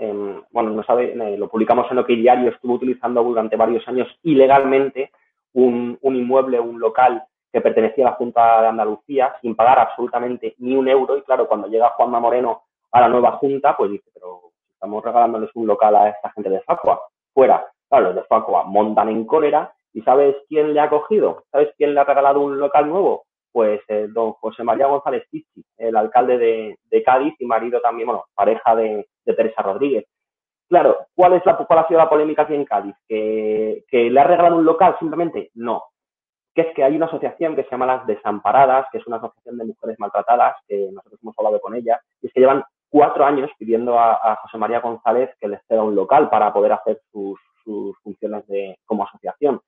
bueno, 0.50 0.70
no 0.70 0.82
sabe, 0.82 1.12
eh, 1.12 1.36
lo 1.36 1.48
publicamos 1.48 1.90
en 1.90 1.98
OK 1.98 2.08
Diario, 2.08 2.50
estuvo 2.50 2.74
utilizando 2.74 3.22
durante 3.22 3.56
varios 3.56 3.86
años 3.86 4.08
ilegalmente 4.22 5.10
un, 5.52 5.98
un 6.00 6.16
inmueble, 6.16 6.58
un 6.58 6.80
local 6.80 7.22
que 7.52 7.60
pertenecía 7.60 8.06
a 8.06 8.10
la 8.10 8.16
Junta 8.16 8.62
de 8.62 8.68
Andalucía 8.68 9.34
sin 9.42 9.54
pagar 9.54 9.78
absolutamente 9.78 10.54
ni 10.58 10.74
un 10.74 10.88
euro. 10.88 11.18
Y 11.18 11.22
claro, 11.22 11.46
cuando 11.46 11.68
llega 11.68 11.90
Juanma 11.90 12.18
Moreno 12.18 12.62
a 12.90 13.00
la 13.02 13.08
nueva 13.08 13.32
Junta, 13.32 13.76
pues 13.76 13.90
dice, 13.90 14.10
pero 14.14 14.51
estamos 14.82 15.04
regalándoles 15.04 15.50
un 15.54 15.68
local 15.68 15.94
a 15.94 16.08
esta 16.08 16.30
gente 16.32 16.50
de 16.50 16.60
Facua. 16.62 17.00
Fuera. 17.32 17.64
Claro, 17.88 18.06
los 18.06 18.16
de 18.16 18.24
Facua 18.24 18.64
montan 18.64 19.08
en 19.10 19.24
cólera. 19.24 19.72
¿Y 19.92 20.02
sabes 20.02 20.34
quién 20.48 20.74
le 20.74 20.80
ha 20.80 20.90
cogido? 20.90 21.44
¿Sabes 21.52 21.72
quién 21.76 21.94
le 21.94 22.00
ha 22.00 22.04
regalado 22.04 22.40
un 22.40 22.58
local 22.58 22.88
nuevo? 22.88 23.24
Pues 23.52 23.80
eh, 23.86 24.08
don 24.10 24.32
José 24.32 24.64
María 24.64 24.88
González 24.88 25.24
Tichi, 25.30 25.62
el 25.76 25.94
alcalde 25.94 26.36
de, 26.36 27.02
Cádiz 27.04 27.34
y 27.38 27.46
marido 27.46 27.80
también, 27.80 28.06
bueno, 28.06 28.24
pareja 28.34 28.74
de, 28.74 29.06
Teresa 29.24 29.62
Rodríguez. 29.62 30.06
Claro, 30.68 30.96
¿cuál 31.14 31.34
es 31.34 31.46
la, 31.46 31.56
cuál 31.58 31.78
ha 31.78 31.86
sido 31.86 32.00
la 32.00 32.08
polémica 32.08 32.42
aquí 32.42 32.54
en 32.54 32.64
Cádiz? 32.64 32.96
¿Que, 33.06 33.84
¿Que 33.86 34.10
le 34.10 34.20
ha 34.20 34.24
regalado 34.24 34.56
un 34.56 34.64
local 34.64 34.96
simplemente? 34.98 35.50
No, 35.54 35.84
que 36.54 36.62
es 36.62 36.74
que 36.74 36.82
hay 36.82 36.96
una 36.96 37.06
asociación 37.06 37.54
que 37.54 37.62
se 37.64 37.70
llama 37.70 37.86
Las 37.86 38.06
Desamparadas, 38.06 38.86
que 38.90 38.98
es 38.98 39.06
una 39.06 39.18
asociación 39.18 39.58
de 39.58 39.64
mujeres 39.66 39.96
maltratadas, 40.00 40.56
que 40.66 40.88
nosotros 40.92 41.20
hemos 41.22 41.38
hablado 41.38 41.60
con 41.60 41.74
ella, 41.76 42.00
y 42.20 42.26
es 42.26 42.32
que 42.32 42.40
llevan 42.40 42.64
cuatro 42.92 43.24
años 43.24 43.50
pidiendo 43.58 43.98
a, 43.98 44.36
José 44.42 44.58
María 44.58 44.80
González 44.80 45.30
que 45.40 45.48
les 45.48 45.60
ceda 45.66 45.82
un 45.82 45.94
local 45.94 46.28
para 46.28 46.52
poder 46.52 46.72
hacer 46.72 47.00
sus, 47.10 47.40
funciones 48.02 48.46
de, 48.48 48.76
como 48.84 49.04
asociación. 49.04 49.60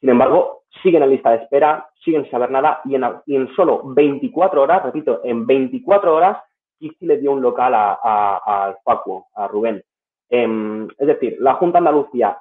Sin 0.00 0.08
embargo, 0.08 0.62
siguen 0.82 1.02
en 1.02 1.10
lista 1.10 1.30
de 1.32 1.42
espera, 1.42 1.88
siguen 2.02 2.22
sin 2.22 2.30
saber 2.30 2.50
nada 2.50 2.80
y 2.84 2.94
en, 2.94 3.54
solo 3.54 3.82
24 3.84 4.62
horas, 4.62 4.82
repito, 4.84 5.20
en 5.22 5.46
24 5.46 6.14
horas, 6.14 6.38
Kiki 6.78 7.04
le 7.04 7.18
dio 7.18 7.32
un 7.32 7.42
local 7.42 7.74
a, 7.74 7.98
a, 8.02 8.74
Facuo, 8.82 9.26
a 9.34 9.46
Rubén. 9.48 9.82
Em, 10.30 10.88
es 10.96 11.06
decir, 11.06 11.36
la 11.40 11.54
Junta 11.54 11.78
Andalucía 11.78 12.38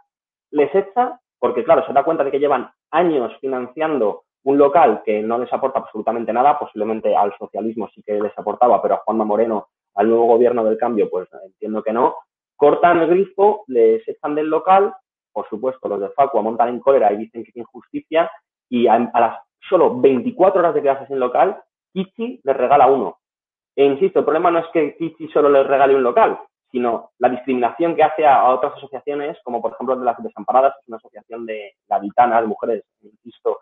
les 0.51 0.73
echa 0.73 1.19
porque, 1.39 1.63
claro, 1.63 1.85
se 1.85 1.93
da 1.93 2.03
cuenta 2.03 2.23
de 2.23 2.31
que 2.31 2.39
llevan 2.39 2.71
años 2.91 3.33
financiando 3.41 4.23
un 4.43 4.57
local 4.57 5.01
que 5.03 5.21
no 5.21 5.37
les 5.39 5.51
aporta 5.51 5.79
absolutamente 5.79 6.31
nada, 6.31 6.57
posiblemente 6.57 7.15
al 7.15 7.35
socialismo 7.37 7.89
sí 7.93 8.01
que 8.01 8.13
les 8.13 8.37
aportaba, 8.37 8.81
pero 8.81 8.95
a 8.95 9.01
Juanma 9.05 9.25
Moreno 9.25 9.67
al 9.95 10.07
nuevo 10.07 10.25
gobierno 10.25 10.63
del 10.63 10.77
cambio, 10.77 11.09
pues 11.09 11.27
entiendo 11.45 11.83
que 11.83 11.93
no, 11.93 12.15
cortan 12.55 12.99
el 12.99 13.09
grifo, 13.09 13.63
les 13.67 14.07
echan 14.07 14.35
del 14.35 14.47
local, 14.47 14.93
por 15.31 15.47
supuesto, 15.49 15.87
los 15.87 16.01
de 16.01 16.09
Facua 16.09 16.41
montan 16.41 16.69
en 16.69 16.79
cólera 16.79 17.11
y 17.11 17.17
dicen 17.17 17.43
que 17.43 17.49
es 17.49 17.57
injusticia, 17.57 18.29
y 18.69 18.87
a, 18.87 18.99
las 18.99 19.39
solo 19.67 19.99
24 19.99 20.59
horas 20.59 20.73
de 20.73 20.81
quedarse 20.81 21.07
sin 21.07 21.19
local, 21.19 21.61
Kichi 21.93 22.39
les 22.43 22.57
regala 22.57 22.87
uno. 22.87 23.17
E 23.75 23.85
insisto, 23.85 24.19
el 24.19 24.25
problema 24.25 24.51
no 24.51 24.59
es 24.59 24.65
que 24.73 24.95
Kichi 24.95 25.27
solo 25.29 25.49
les 25.49 25.65
regale 25.65 25.95
un 25.95 26.03
local, 26.03 26.39
sino 26.71 27.11
la 27.19 27.29
discriminación 27.29 27.95
que 27.95 28.03
hace 28.03 28.25
a, 28.25 28.49
otras 28.49 28.73
asociaciones, 28.73 29.37
como 29.43 29.61
por 29.61 29.73
ejemplo 29.73 29.95
de 29.95 30.05
las 30.05 30.21
Desamparadas, 30.21 30.73
que 30.75 30.81
es 30.81 30.87
una 30.87 30.97
asociación 30.97 31.45
de 31.45 31.73
gaditanas, 31.87 32.41
de 32.41 32.47
mujeres, 32.47 32.83
insisto, 33.01 33.59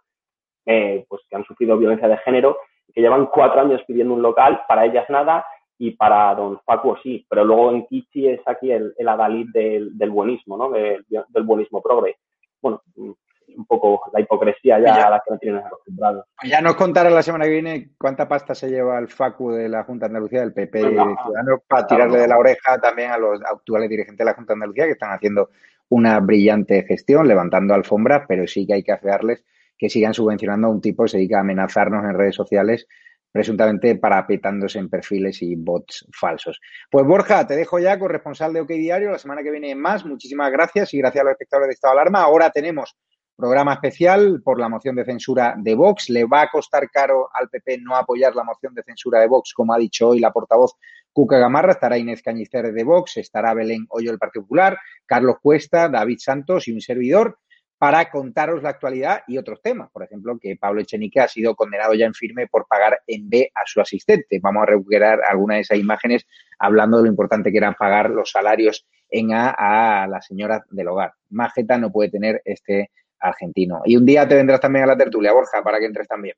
eh, 0.65 1.05
pues 1.07 1.21
que 1.29 1.35
han 1.35 1.45
sufrido 1.45 1.77
violencia 1.77 2.07
de 2.07 2.17
género, 2.17 2.57
que 2.93 3.01
llevan 3.01 3.27
cuatro 3.27 3.61
años 3.61 3.81
pidiendo 3.87 4.13
un 4.13 4.21
local, 4.21 4.61
para 4.67 4.85
ellas 4.85 5.09
nada, 5.09 5.45
y 5.79 5.91
para 5.91 6.35
don 6.35 6.59
Facuo 6.65 6.97
sí, 7.01 7.25
pero 7.29 7.45
luego 7.45 7.71
en 7.71 7.85
Kichi 7.87 8.27
es 8.27 8.41
aquí 8.45 8.69
el, 8.69 8.93
el 8.97 9.07
adalid 9.07 9.47
del, 9.53 10.09
buenismo, 10.11 10.57
¿no? 10.57 10.69
del 10.69 11.43
buenismo 11.45 11.81
progre. 11.81 12.17
Bueno, 12.61 12.81
un 12.97 13.65
poco 13.65 14.01
la 14.13 14.19
hipocresía 14.19 14.77
ya, 14.79 15.07
a 15.07 15.09
la 15.09 15.23
que 15.25 15.33
no 15.33 15.39
tienen 15.39 15.65
acostumbrados. 15.65 16.25
Ya 16.43 16.61
nos 16.61 16.75
contará 16.75 17.09
la 17.09 17.23
semana 17.23 17.45
que 17.45 17.51
viene 17.51 17.91
cuánta 17.97 18.27
pasta 18.27 18.53
se 18.53 18.69
lleva 18.69 18.99
el 18.99 19.07
Facu 19.07 19.51
de 19.51 19.69
la 19.69 19.85
Junta 19.85 20.05
de 20.05 20.09
Andalucía, 20.09 20.41
del 20.41 20.53
PP 20.53 20.79
de 20.79 20.89
Ciudadanos, 20.89 21.61
para 21.67 21.87
tirarle 21.87 22.19
de 22.19 22.27
la 22.27 22.37
oreja 22.37 22.77
también 22.79 23.11
a 23.11 23.17
los 23.17 23.41
actuales 23.41 23.89
dirigentes 23.89 24.17
de 24.17 24.25
la 24.25 24.33
Junta 24.33 24.53
de 24.53 24.55
Andalucía 24.55 24.85
que 24.85 24.91
están 24.91 25.13
haciendo 25.13 25.49
una 25.87 26.19
brillante 26.19 26.83
gestión, 26.83 27.25
levantando 27.25 27.73
alfombras, 27.73 28.23
pero 28.27 28.45
sí 28.47 28.67
que 28.67 28.73
hay 28.73 28.83
que 28.83 28.91
afearles 28.91 29.43
que 29.77 29.89
sigan 29.89 30.13
subvencionando 30.13 30.67
a 30.67 30.71
un 30.71 30.81
tipo 30.81 31.03
que 31.03 31.09
se 31.09 31.17
dedica 31.17 31.37
a 31.37 31.41
amenazarnos 31.41 32.03
en 32.03 32.17
redes 32.17 32.35
sociales 32.35 32.85
presuntamente 33.31 33.95
parapetándose 33.95 34.79
en 34.79 34.89
perfiles 34.89 35.41
y 35.41 35.55
bots 35.55 36.07
falsos. 36.11 36.59
Pues 36.89 37.05
Borja, 37.05 37.45
te 37.45 37.55
dejo 37.55 37.79
ya 37.79 37.99
corresponsal 37.99 38.53
de 38.53 38.61
OK 38.61 38.69
Diario. 38.69 39.11
La 39.11 39.19
semana 39.19 39.43
que 39.43 39.51
viene 39.51 39.75
más. 39.75 40.05
Muchísimas 40.05 40.51
gracias 40.51 40.93
y 40.93 40.97
gracias 40.97 41.21
a 41.21 41.25
los 41.25 41.31
espectadores 41.31 41.67
de 41.67 41.73
Estado 41.73 41.95
de 41.95 42.01
Alarma. 42.01 42.21
Ahora 42.23 42.49
tenemos 42.49 42.95
programa 43.39 43.73
especial 43.73 44.41
por 44.43 44.59
la 44.59 44.67
moción 44.67 44.95
de 44.95 45.05
censura 45.05 45.55
de 45.57 45.73
Vox. 45.73 46.09
Le 46.09 46.25
va 46.25 46.41
a 46.41 46.49
costar 46.49 46.89
caro 46.89 47.29
al 47.33 47.49
PP 47.49 47.79
no 47.79 47.95
apoyar 47.95 48.35
la 48.35 48.43
moción 48.43 48.73
de 48.73 48.83
censura 48.83 49.21
de 49.21 49.27
Vox, 49.27 49.53
como 49.53 49.73
ha 49.73 49.77
dicho 49.77 50.09
hoy 50.09 50.19
la 50.19 50.31
portavoz 50.31 50.73
Cuca 51.13 51.37
Gamarra. 51.37 51.71
Estará 51.71 51.97
Inés 51.97 52.21
Cañicer 52.21 52.73
de 52.73 52.83
Vox, 52.83 53.17
estará 53.17 53.53
Belén 53.53 53.85
Hoyo 53.89 54.09
del 54.11 54.19
Partido 54.19 54.43
Popular, 54.43 54.77
Carlos 55.05 55.37
Cuesta, 55.41 55.87
David 55.87 56.17
Santos 56.19 56.67
y 56.67 56.73
un 56.73 56.81
servidor 56.81 57.39
para 57.79 58.11
contaros 58.11 58.61
la 58.61 58.69
actualidad 58.69 59.21
y 59.25 59.37
otros 59.37 59.61
temas. 59.61 59.89
Por 59.89 60.03
ejemplo, 60.03 60.37
que 60.37 60.57
Pablo 60.57 60.81
Echenique 60.81 61.21
ha 61.21 61.29
sido 61.29 61.55
condenado 61.55 61.93
ya 61.93 62.05
en 62.05 62.13
firme 62.13 62.45
por 62.47 62.67
pagar 62.67 62.99
en 63.07 63.29
B 63.29 63.49
a 63.55 63.61
su 63.65 63.79
asistente. 63.79 64.39
Vamos 64.43 64.63
a 64.63 64.65
recuperar 64.65 65.21
algunas 65.27 65.57
de 65.57 65.61
esas 65.61 65.79
imágenes 65.79 66.27
hablando 66.59 66.97
de 66.97 67.03
lo 67.03 67.09
importante 67.09 67.51
que 67.51 67.57
eran 67.57 67.75
pagar 67.75 68.09
los 68.09 68.31
salarios 68.31 68.85
en 69.09 69.33
A 69.33 70.03
a 70.03 70.07
la 70.07 70.21
señora 70.21 70.61
del 70.69 70.89
hogar. 70.89 71.13
Majeta 71.29 71.77
no 71.77 71.89
puede 71.89 72.11
tener 72.11 72.41
este 72.43 72.91
argentino. 73.17 73.81
Y 73.85 73.95
un 73.95 74.05
día 74.05 74.27
te 74.27 74.35
vendrás 74.35 74.59
también 74.59 74.83
a 74.83 74.87
la 74.87 74.97
tertulia, 74.97 75.31
Borja, 75.31 75.63
para 75.63 75.79
que 75.79 75.85
entres 75.85 76.07
también. 76.07 76.35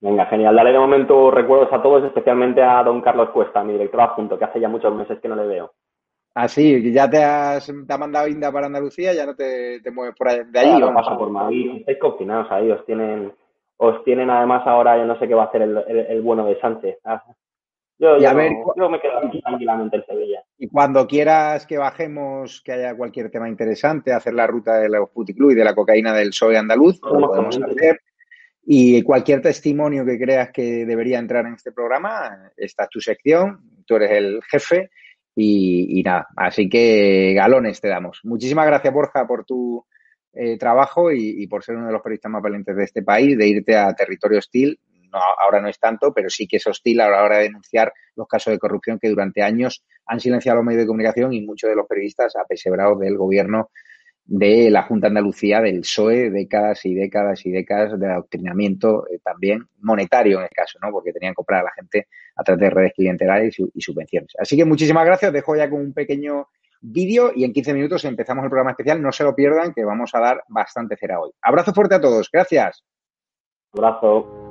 Venga, 0.00 0.26
genial. 0.26 0.56
Dale 0.56 0.72
de 0.72 0.78
momento 0.80 1.30
recuerdos 1.30 1.72
a 1.72 1.80
todos, 1.80 2.02
especialmente 2.02 2.60
a 2.60 2.82
don 2.82 3.00
Carlos 3.00 3.30
Cuesta, 3.30 3.62
mi 3.62 3.74
director 3.74 4.00
adjunto, 4.00 4.36
que 4.36 4.44
hace 4.44 4.58
ya 4.58 4.68
muchos 4.68 4.92
meses 4.92 5.20
que 5.20 5.28
no 5.28 5.36
le 5.36 5.46
veo. 5.46 5.72
Ah, 6.34 6.48
sí, 6.48 6.92
ya 6.92 7.10
te 7.10 7.22
has 7.22 7.66
te 7.66 7.92
ha 7.92 7.98
mandado 7.98 8.26
Inda 8.26 8.50
para 8.50 8.66
Andalucía, 8.66 9.12
ya 9.12 9.26
no 9.26 9.34
te, 9.34 9.80
mueves 9.92 10.14
por 10.16 10.28
ahí, 10.28 10.40
de 10.46 10.58
ahí. 10.58 10.80
no 10.80 10.94
paso 10.94 11.18
por 11.18 11.30
Madrid, 11.30 11.76
estáis 11.80 11.98
confinados 11.98 12.50
ahí, 12.50 12.70
os 12.70 12.84
tienen, 12.86 13.34
os 13.76 14.02
tienen 14.04 14.30
además 14.30 14.66
ahora, 14.66 14.96
yo 14.96 15.04
no 15.04 15.18
sé 15.18 15.28
qué 15.28 15.34
va 15.34 15.44
a 15.44 15.46
hacer 15.46 15.62
el, 15.62 16.22
bueno 16.22 16.46
de 16.46 16.58
Sánchez. 16.58 16.98
Ah, 17.04 17.22
yo, 17.98 18.16
me 18.34 19.00
quedo 19.00 19.18
aquí 19.18 19.42
tranquilamente 19.42 19.96
en 19.96 20.06
Sevilla. 20.06 20.42
Y 20.58 20.68
cuando 20.68 21.06
quieras 21.06 21.66
que 21.66 21.76
bajemos, 21.76 22.62
que 22.62 22.72
haya 22.72 22.96
cualquier 22.96 23.30
tema 23.30 23.48
interesante, 23.48 24.12
hacer 24.12 24.32
la 24.32 24.46
ruta 24.46 24.78
de 24.78 24.88
los 24.88 25.10
puticlub 25.10 25.50
y 25.50 25.54
de 25.54 25.64
la 25.64 25.74
cocaína 25.74 26.12
del 26.14 26.30
PSOE 26.30 26.56
andaluz, 26.56 26.98
lo 27.02 27.28
podemos 27.28 27.60
hacer. 27.62 28.00
Y 28.64 29.02
cualquier 29.02 29.42
testimonio 29.42 30.04
que 30.04 30.18
creas 30.18 30.50
que 30.50 30.86
debería 30.86 31.18
entrar 31.18 31.46
en 31.46 31.54
este 31.54 31.72
programa, 31.72 32.50
esta 32.56 32.84
es 32.84 32.90
tu 32.90 33.00
sección, 33.00 33.60
tú 33.86 33.96
eres 33.96 34.12
el 34.12 34.40
jefe 34.50 34.90
y, 35.34 36.02
nada, 36.04 36.28
así 36.36 36.68
que 36.68 37.32
galones 37.34 37.80
te 37.80 37.88
damos. 37.88 38.20
Muchísimas 38.24 38.66
gracias, 38.66 38.92
Borja, 38.92 39.26
por 39.26 39.44
tu 39.44 39.84
eh, 40.34 40.58
trabajo 40.58 41.10
y, 41.12 41.46
por 41.46 41.64
ser 41.64 41.76
uno 41.76 41.86
de 41.86 41.92
los 41.92 42.02
periodistas 42.02 42.32
más 42.32 42.42
valientes 42.42 42.76
de 42.76 42.84
este 42.84 43.02
país, 43.02 43.36
de 43.36 43.48
irte 43.48 43.76
a 43.76 43.94
territorio 43.94 44.38
hostil. 44.38 44.78
No, 45.10 45.18
ahora 45.42 45.60
no 45.60 45.68
es 45.68 45.78
tanto, 45.78 46.12
pero 46.14 46.30
sí 46.30 46.46
que 46.46 46.56
es 46.56 46.66
hostil 46.66 47.00
a 47.00 47.10
la 47.10 47.22
hora 47.22 47.38
de 47.38 47.44
denunciar 47.44 47.92
los 48.16 48.26
casos 48.26 48.52
de 48.52 48.58
corrupción 48.58 48.98
que 48.98 49.10
durante 49.10 49.42
años 49.42 49.84
han 50.06 50.20
silenciado 50.20 50.56
los 50.56 50.64
medios 50.64 50.82
de 50.82 50.86
comunicación 50.86 51.34
y 51.34 51.42
muchos 51.42 51.68
de 51.68 51.76
los 51.76 51.86
periodistas 51.86 52.34
apesebrados 52.36 52.98
del 52.98 53.18
gobierno 53.18 53.70
de 54.24 54.70
la 54.70 54.84
Junta 54.84 55.08
Andalucía, 55.08 55.60
del 55.60 55.80
PSOE, 55.80 56.30
décadas 56.30 56.86
y 56.86 56.94
décadas 56.94 57.44
y 57.44 57.50
décadas 57.50 57.98
de 57.98 58.06
adoctrinamiento 58.06 59.06
eh, 59.08 59.18
también 59.22 59.66
monetario 59.80 60.38
en 60.38 60.44
el 60.44 60.50
caso, 60.50 60.78
¿no? 60.80 60.90
Porque 60.90 61.12
tenían 61.12 61.32
que 61.32 61.36
comprar 61.36 61.60
a 61.60 61.64
la 61.64 61.72
gente 61.72 62.08
a 62.36 62.42
través 62.42 62.60
de 62.60 62.70
redes 62.70 62.92
clientelares 62.94 63.56
y, 63.58 63.80
subvenciones. 63.80 64.32
Así 64.38 64.56
que 64.56 64.64
muchísimas 64.64 65.04
gracias. 65.04 65.32
Dejo 65.32 65.56
ya 65.56 65.68
con 65.68 65.80
un 65.80 65.92
pequeño 65.92 66.48
vídeo 66.80 67.32
y 67.34 67.44
en 67.44 67.52
15 67.52 67.74
minutos 67.74 68.04
empezamos 68.04 68.44
el 68.44 68.50
programa 68.50 68.72
especial. 68.72 69.00
No 69.00 69.12
se 69.12 69.24
lo 69.24 69.34
pierdan, 69.34 69.72
que 69.72 69.84
vamos 69.84 70.14
a 70.14 70.20
dar 70.20 70.42
bastante 70.48 70.96
cera 70.96 71.20
hoy. 71.20 71.30
Abrazo 71.42 71.72
fuerte 71.72 71.94
a 71.94 72.00
todos. 72.00 72.28
Gracias. 72.30 72.84
Abrazo. 73.72 74.41